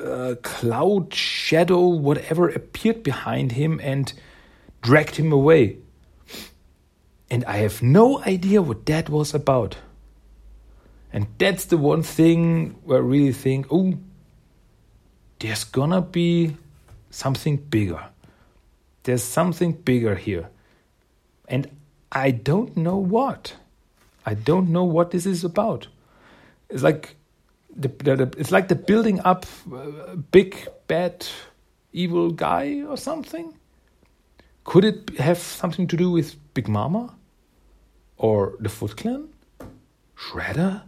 uh, 0.00 0.36
cloud 0.42 1.12
shadow, 1.12 1.88
whatever, 1.88 2.48
appeared 2.48 3.02
behind 3.02 3.52
him 3.52 3.80
and 3.82 4.12
dragged 4.82 5.16
him 5.16 5.32
away. 5.32 5.78
And 7.28 7.44
I 7.46 7.56
have 7.56 7.82
no 7.82 8.22
idea 8.22 8.62
what 8.62 8.86
that 8.86 9.08
was 9.08 9.34
about. 9.34 9.76
And 11.12 11.26
that's 11.38 11.64
the 11.64 11.76
one 11.76 12.02
thing 12.02 12.76
where 12.84 12.98
I 12.98 13.02
really 13.02 13.32
think, 13.32 13.66
oh, 13.70 13.94
there's 15.40 15.64
gonna 15.64 16.02
be 16.02 16.56
something 17.10 17.56
bigger. 17.56 18.04
There's 19.06 19.22
something 19.22 19.70
bigger 19.70 20.16
here. 20.16 20.48
And 21.46 21.70
I 22.10 22.32
don't 22.32 22.76
know 22.76 22.96
what. 22.96 23.54
I 24.26 24.34
don't 24.34 24.70
know 24.70 24.82
what 24.82 25.12
this 25.12 25.26
is 25.26 25.44
about. 25.44 25.86
It's 26.68 26.82
like 26.82 27.14
the, 27.76 27.86
the, 27.86 28.34
it's 28.36 28.50
like 28.50 28.66
the 28.66 28.74
building 28.74 29.20
up 29.20 29.46
a 29.72 30.16
big 30.16 30.66
bad 30.88 31.24
evil 31.92 32.32
guy 32.32 32.82
or 32.82 32.96
something. 32.96 33.54
Could 34.64 34.84
it 34.84 35.18
have 35.20 35.38
something 35.38 35.86
to 35.86 35.96
do 35.96 36.10
with 36.10 36.34
Big 36.52 36.66
Mama 36.66 37.14
or 38.16 38.56
the 38.58 38.68
Foot 38.68 38.96
Clan? 38.96 39.28
Shredder? 40.16 40.82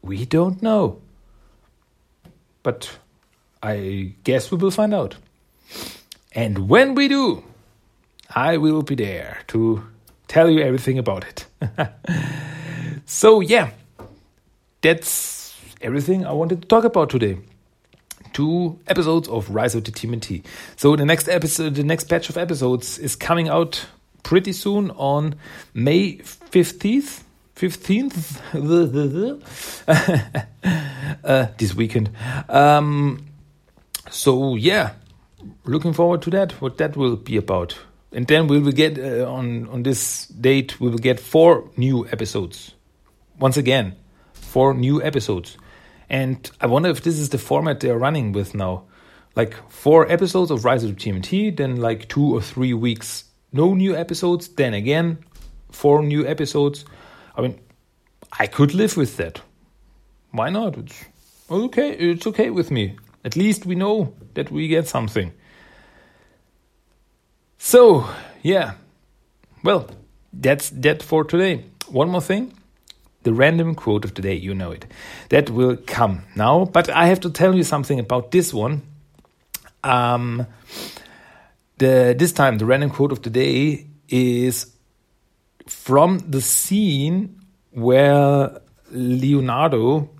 We 0.00 0.24
don't 0.24 0.62
know. 0.62 1.02
But 2.62 2.98
I 3.62 4.14
guess 4.24 4.50
we 4.50 4.56
will 4.56 4.70
find 4.70 4.94
out. 4.94 5.16
And 6.36 6.68
when 6.68 6.94
we 6.94 7.08
do, 7.08 7.42
I 8.34 8.58
will 8.58 8.82
be 8.82 8.94
there 8.94 9.38
to 9.48 9.82
tell 10.28 10.50
you 10.50 10.60
everything 10.60 10.98
about 10.98 11.24
it. 11.24 11.46
so, 13.06 13.40
yeah, 13.40 13.70
that's 14.82 15.58
everything 15.80 16.26
I 16.26 16.32
wanted 16.32 16.60
to 16.60 16.68
talk 16.68 16.84
about 16.84 17.08
today. 17.08 17.38
Two 18.34 18.78
episodes 18.86 19.28
of 19.28 19.48
Rise 19.48 19.74
of 19.74 19.84
the 19.84 19.90
TMNT. 19.90 20.44
So, 20.76 20.94
the 20.94 21.06
next 21.06 21.26
episode, 21.26 21.74
the 21.74 21.84
next 21.84 22.04
batch 22.04 22.28
of 22.28 22.36
episodes 22.36 22.98
is 22.98 23.16
coming 23.16 23.48
out 23.48 23.86
pretty 24.22 24.52
soon 24.52 24.90
on 24.90 25.36
May 25.72 26.18
15th. 26.18 27.22
15th 27.56 28.42
uh, 31.24 31.46
this 31.56 31.74
weekend. 31.74 32.10
Um, 32.50 33.24
so 34.10 34.56
yeah, 34.56 34.92
looking 35.64 35.92
forward 35.92 36.22
to 36.22 36.30
that. 36.30 36.52
What 36.60 36.78
that 36.78 36.96
will 36.96 37.16
be 37.16 37.36
about, 37.36 37.78
and 38.12 38.26
then 38.26 38.46
we 38.46 38.58
will 38.58 38.72
get 38.72 38.98
uh, 38.98 39.30
on 39.30 39.68
on 39.68 39.82
this 39.82 40.26
date. 40.26 40.80
We 40.80 40.88
will 40.88 40.98
get 40.98 41.20
four 41.20 41.70
new 41.76 42.06
episodes. 42.08 42.74
Once 43.38 43.56
again, 43.56 43.96
four 44.32 44.74
new 44.74 45.02
episodes, 45.02 45.58
and 46.08 46.50
I 46.60 46.66
wonder 46.66 46.88
if 46.88 47.02
this 47.02 47.18
is 47.18 47.28
the 47.28 47.38
format 47.38 47.80
they 47.80 47.90
are 47.90 47.98
running 47.98 48.32
with 48.32 48.54
now. 48.54 48.84
Like 49.34 49.54
four 49.70 50.10
episodes 50.10 50.50
of 50.50 50.64
Rise 50.64 50.82
of 50.82 50.96
TMNT, 50.96 51.56
then 51.56 51.76
like 51.76 52.08
two 52.08 52.34
or 52.34 52.40
three 52.40 52.72
weeks 52.72 53.24
no 53.52 53.74
new 53.74 53.94
episodes, 53.94 54.48
then 54.48 54.74
again 54.74 55.18
four 55.70 56.02
new 56.02 56.26
episodes 56.26 56.84
I 57.36 57.42
mean, 57.42 57.60
I 58.38 58.46
could 58.46 58.74
live 58.74 58.96
with 58.96 59.16
that. 59.18 59.40
Why 60.30 60.48
not? 60.50 60.78
It's 60.78 61.04
okay. 61.50 61.92
It's 61.92 62.26
okay 62.26 62.50
with 62.50 62.70
me. 62.70 62.96
At 63.26 63.34
least 63.34 63.66
we 63.66 63.74
know 63.74 64.14
that 64.34 64.52
we 64.52 64.68
get 64.68 64.86
something. 64.86 65.32
So, 67.58 68.08
yeah. 68.42 68.74
Well, 69.64 69.90
that's 70.32 70.70
that 70.70 71.02
for 71.02 71.24
today. 71.24 71.64
One 71.88 72.08
more 72.08 72.20
thing. 72.20 72.52
The 73.24 73.34
random 73.34 73.74
quote 73.74 74.04
of 74.04 74.14
the 74.14 74.22
day, 74.22 74.34
you 74.34 74.54
know 74.54 74.70
it. 74.70 74.86
That 75.30 75.50
will 75.50 75.76
come 75.76 76.22
now, 76.36 76.66
but 76.66 76.88
I 76.88 77.06
have 77.06 77.18
to 77.20 77.30
tell 77.30 77.56
you 77.56 77.64
something 77.64 77.98
about 77.98 78.30
this 78.30 78.54
one. 78.54 78.82
Um, 79.82 80.46
the 81.78 82.14
this 82.16 82.32
time 82.32 82.58
the 82.58 82.64
random 82.64 82.90
quote 82.90 83.10
of 83.10 83.22
the 83.22 83.30
day 83.30 83.88
is 84.08 84.72
from 85.66 86.20
the 86.30 86.40
scene 86.40 87.40
where 87.72 88.60
Leonardo 88.92 90.10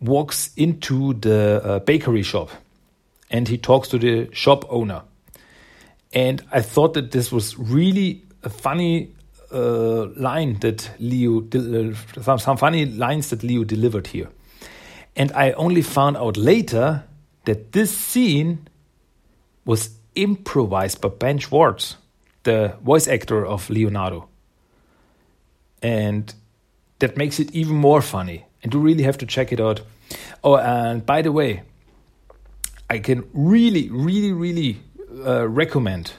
walks 0.00 0.50
into 0.56 1.14
the 1.14 1.62
uh, 1.62 1.78
bakery 1.80 2.22
shop 2.22 2.50
and 3.30 3.48
he 3.48 3.58
talks 3.58 3.88
to 3.88 3.98
the 3.98 4.28
shop 4.34 4.64
owner. 4.68 5.02
And 6.12 6.42
I 6.50 6.62
thought 6.62 6.94
that 6.94 7.12
this 7.12 7.30
was 7.30 7.56
really 7.58 8.22
a 8.42 8.50
funny 8.50 9.12
uh, 9.52 10.06
line 10.16 10.58
that 10.60 10.90
Leo, 10.98 11.42
uh, 11.42 11.94
some, 12.22 12.38
some 12.38 12.56
funny 12.56 12.86
lines 12.86 13.30
that 13.30 13.42
Leo 13.42 13.64
delivered 13.64 14.08
here. 14.08 14.28
And 15.16 15.32
I 15.32 15.52
only 15.52 15.82
found 15.82 16.16
out 16.16 16.36
later 16.36 17.04
that 17.44 17.72
this 17.72 17.96
scene 17.96 18.68
was 19.64 19.90
improvised 20.14 21.00
by 21.00 21.08
Ben 21.08 21.38
Schwartz, 21.38 21.96
the 22.42 22.74
voice 22.82 23.06
actor 23.06 23.44
of 23.44 23.68
Leonardo. 23.70 24.28
And 25.82 26.34
that 26.98 27.16
makes 27.16 27.38
it 27.38 27.52
even 27.52 27.76
more 27.76 28.02
funny. 28.02 28.44
And 28.62 28.74
you 28.74 28.80
really 28.80 29.02
have 29.04 29.18
to 29.18 29.26
check 29.26 29.52
it 29.52 29.60
out. 29.60 29.80
Oh, 30.42 30.56
and 30.56 31.04
by 31.04 31.22
the 31.22 31.32
way, 31.32 31.62
I 32.88 32.98
can 32.98 33.28
really, 33.32 33.88
really, 33.90 34.32
really 34.32 34.80
uh, 35.24 35.48
recommend 35.48 36.12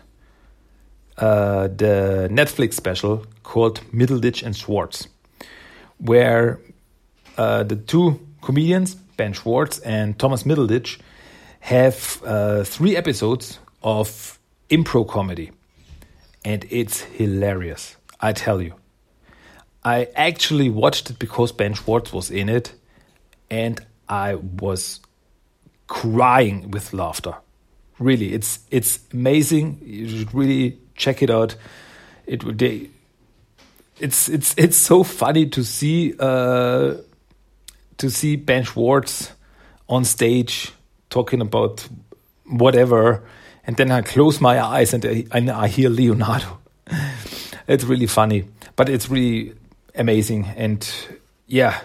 uh, 1.17 1.67
the 1.67 2.29
Netflix 2.31 2.73
special 2.73 3.25
called 3.43 3.81
Middleditch 3.93 4.43
and 4.43 4.55
Schwartz, 4.55 5.07
where 5.97 6.59
uh, 7.37 7.63
the 7.63 7.75
two 7.75 8.19
comedians, 8.41 8.95
Ben 8.95 9.33
Schwartz 9.33 9.79
and 9.79 10.17
Thomas 10.17 10.43
Middleditch, 10.43 10.99
have 11.59 12.21
uh, 12.25 12.63
three 12.63 12.95
episodes 12.95 13.59
of 13.83 14.39
improv 14.69 15.07
comedy. 15.07 15.51
And 16.43 16.65
it's 16.69 17.01
hilarious, 17.01 17.97
I 18.19 18.33
tell 18.33 18.61
you. 18.61 18.80
I 19.83 20.07
actually 20.15 20.69
watched 20.69 21.09
it 21.09 21.17
because 21.17 21.51
Ben 21.51 21.73
Schwartz 21.73 22.13
was 22.13 22.29
in 22.29 22.49
it, 22.49 22.73
and 23.49 23.83
I 24.07 24.35
was 24.35 24.99
crying 25.87 26.71
with 26.71 26.93
laughter. 26.93 27.35
Really, 27.97 28.33
it's 28.33 28.59
it's 28.69 28.99
amazing. 29.11 29.81
You 29.83 30.07
should 30.07 30.33
really 30.33 30.79
check 30.95 31.23
it 31.23 31.29
out. 31.29 31.55
It 32.27 32.43
would 32.43 32.59
they, 32.59 32.89
it's 33.99 34.29
it's 34.29 34.53
it's 34.57 34.77
so 34.77 35.03
funny 35.03 35.47
to 35.47 35.63
see 35.63 36.13
uh, 36.19 36.95
to 37.97 38.09
see 38.09 38.35
Ben 38.35 38.63
Schwartz 38.63 39.31
on 39.89 40.05
stage 40.05 40.71
talking 41.09 41.41
about 41.41 41.87
whatever, 42.45 43.23
and 43.65 43.77
then 43.77 43.91
I 43.91 44.01
close 44.01 44.39
my 44.39 44.63
eyes 44.63 44.93
and 44.93 45.05
I, 45.05 45.25
and 45.31 45.49
I 45.49 45.67
hear 45.67 45.89
Leonardo. 45.89 46.59
it's 47.67 47.83
really 47.83 48.07
funny, 48.07 48.45
but 48.75 48.87
it's 48.87 49.09
really 49.09 49.53
amazing. 49.95 50.45
And 50.45 50.89
yeah, 51.47 51.81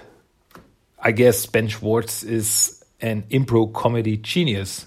I 0.99 1.13
guess 1.13 1.47
Ben 1.47 1.69
Schwartz 1.69 2.23
is 2.23 2.85
an 3.01 3.25
improv 3.31 3.73
comedy 3.75 4.17
genius 4.17 4.87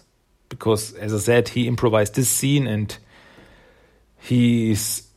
because, 0.50 0.94
as 0.94 1.14
I 1.14 1.20
said, 1.20 1.50
he 1.50 1.68
improvised 1.68 2.16
this 2.16 2.30
scene 2.30 2.68
and 2.68 2.98
his 4.18 5.08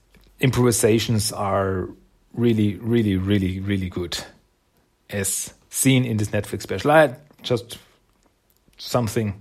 improvisations 0.40 1.32
are 1.32 1.88
really, 2.34 2.76
really, 2.76 3.16
really, 3.16 3.60
really 3.60 3.88
good, 3.88 4.18
as 5.10 5.52
seen 5.70 6.04
in 6.04 6.18
this 6.18 6.28
Netflix 6.28 6.62
special. 6.62 6.90
I 6.90 7.16
just 7.42 7.78
something 8.78 9.40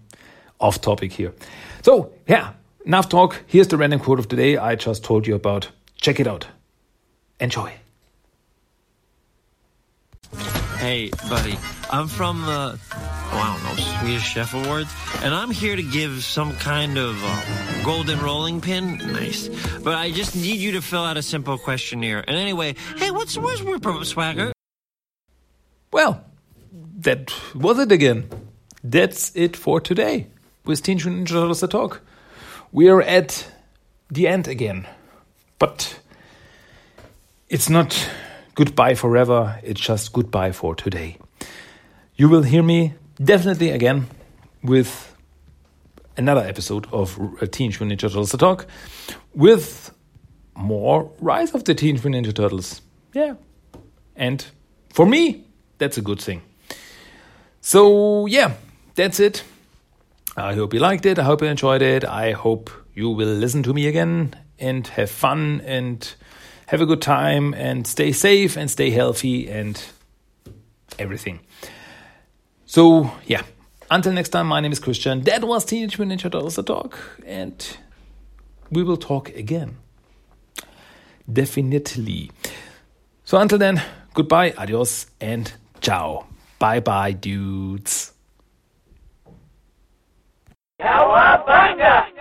off 0.60 0.82
topic 0.82 1.12
here. 1.12 1.34
So, 1.82 2.13
yeah, 2.28 2.54
enough 2.86 3.10
talk. 3.10 3.41
Here's 3.47 3.67
the 3.67 3.78
random 3.78 4.00
quote 4.00 4.19
of 4.19 4.30
the 4.30 4.36
day 4.36 4.58
I 4.58 4.76
just 4.76 5.04
told 5.04 5.28
you 5.28 5.36
about. 5.36 5.69
Check 5.95 6.19
it 6.19 6.28
out. 6.28 6.47
Enjoy. 7.39 7.81
Hey, 10.82 11.12
buddy, 11.30 11.60
I'm 11.91 12.08
from 12.08 12.41
the, 12.41 12.80
oh, 12.91 13.30
I 13.34 13.54
don't 13.54 13.78
know, 13.78 13.84
Swedish 14.00 14.24
Chef 14.24 14.56
Awards, 14.56 14.91
and 15.22 15.32
I'm 15.32 15.52
here 15.52 15.76
to 15.76 15.84
give 15.84 16.24
some 16.24 16.56
kind 16.56 16.98
of 16.98 17.15
uh, 17.24 17.84
golden 17.86 18.20
rolling 18.20 18.62
pin. 18.62 18.98
Nice. 18.98 19.48
But 19.84 19.94
I 19.94 20.10
just 20.10 20.36
need 20.36 20.60
you 20.60 20.72
to 20.72 20.82
fill 20.82 21.04
out 21.04 21.17
a 21.17 21.22
simple 21.22 21.60
questionnaire. 21.60 22.24
And 22.28 22.36
anyway, 22.36 22.74
hey, 22.98 23.12
what's 23.12 23.38
where's 23.38 23.62
Whipper 23.62 24.04
Swagger? 24.04 24.54
Well, 25.94 26.26
that 27.02 27.32
was 27.54 27.78
it 27.78 27.91
again. 27.91 28.28
That's 28.84 29.36
it 29.36 29.56
for 29.56 29.82
today 29.82 30.30
with 30.65 30.82
Teenage 30.82 31.06
Ninja 31.06 31.28
Turtles 31.28 31.60
the 31.60 31.67
Talk. 31.67 32.02
We 32.72 32.89
are 32.89 33.04
at 33.04 33.52
the 34.10 34.28
end 34.28 34.48
again, 34.48 34.88
but 35.60 36.00
it's 37.50 37.70
not 37.70 38.10
goodbye 38.62 38.93
forever, 38.93 39.60
it's 39.63 39.82
just 39.82 40.13
goodbye 40.13 40.52
for 40.52 40.76
today. 40.76 41.17
You 42.13 42.30
will 42.30 42.43
hear 42.43 42.62
me 42.62 42.93
definitely 43.17 43.71
again 43.71 44.06
with 44.62 45.15
another 46.15 46.41
episode 46.41 46.86
of 46.91 47.19
uh, 47.19 47.47
Teenage 47.47 47.80
Mutant 47.80 48.00
Ninja 48.00 48.12
Turtles 48.12 48.32
The 48.32 48.38
Talk 48.38 48.67
with 49.34 49.91
more 50.54 51.12
Rise 51.19 51.56
of 51.56 51.63
the 51.63 51.74
Teenage 51.74 52.04
Mutant 52.04 52.28
Ninja 52.28 52.36
Turtles. 52.36 52.84
Yeah. 53.13 53.34
And 54.15 54.45
for 54.93 55.08
me, 55.08 55.47
that's 55.80 55.97
a 55.97 56.04
good 56.04 56.21
thing. 56.21 56.43
So, 57.62 58.28
yeah, 58.28 58.54
that's 58.93 59.19
it. 59.19 59.43
I 60.38 60.54
hope 60.54 60.76
you 60.76 60.80
liked 60.80 61.08
it. 61.08 61.17
I 61.17 61.24
hope 61.24 61.41
you 61.41 61.47
enjoyed 61.47 61.82
it. 61.82 62.06
I 62.06 62.34
hope 62.34 62.69
you 62.93 63.10
will 63.10 63.34
listen 63.34 63.63
to 63.63 63.74
me 63.74 63.88
again 63.88 64.36
and 64.60 64.86
have 64.86 65.10
fun 65.10 65.63
and 65.65 66.13
have 66.72 66.80
a 66.80 66.86
good 66.86 67.02
time 67.02 67.54
and 67.54 67.86
stay 67.86 68.14
safe 68.14 68.56
and 68.56 68.72
stay 68.72 68.92
healthy 68.92 69.50
and 69.50 69.84
everything. 70.98 71.42
So, 72.66 73.12
yeah. 73.26 73.44
Until 73.90 74.14
next 74.14 74.30
time, 74.30 74.48
my 74.48 74.62
name 74.62 74.72
is 74.72 74.80
Christian. 74.80 75.20
That 75.24 75.44
was 75.44 75.66
Teenage 75.66 76.00
Mutant 76.00 76.22
Ninja 76.22 76.32
Turtles 76.32 76.56
The 76.56 76.64
Talk, 76.64 76.98
and 77.26 77.78
we 78.72 78.84
will 78.84 78.96
talk 78.96 79.28
again. 79.36 79.80
Definitely. 81.32 82.32
So, 83.26 83.38
until 83.38 83.58
then, 83.58 83.84
goodbye, 84.14 84.54
adios, 84.58 85.08
and 85.20 85.52
ciao. 85.82 86.26
Bye 86.58 86.80
bye, 86.80 87.12
dudes. 87.12 88.14
Cowabunga! 90.80 92.21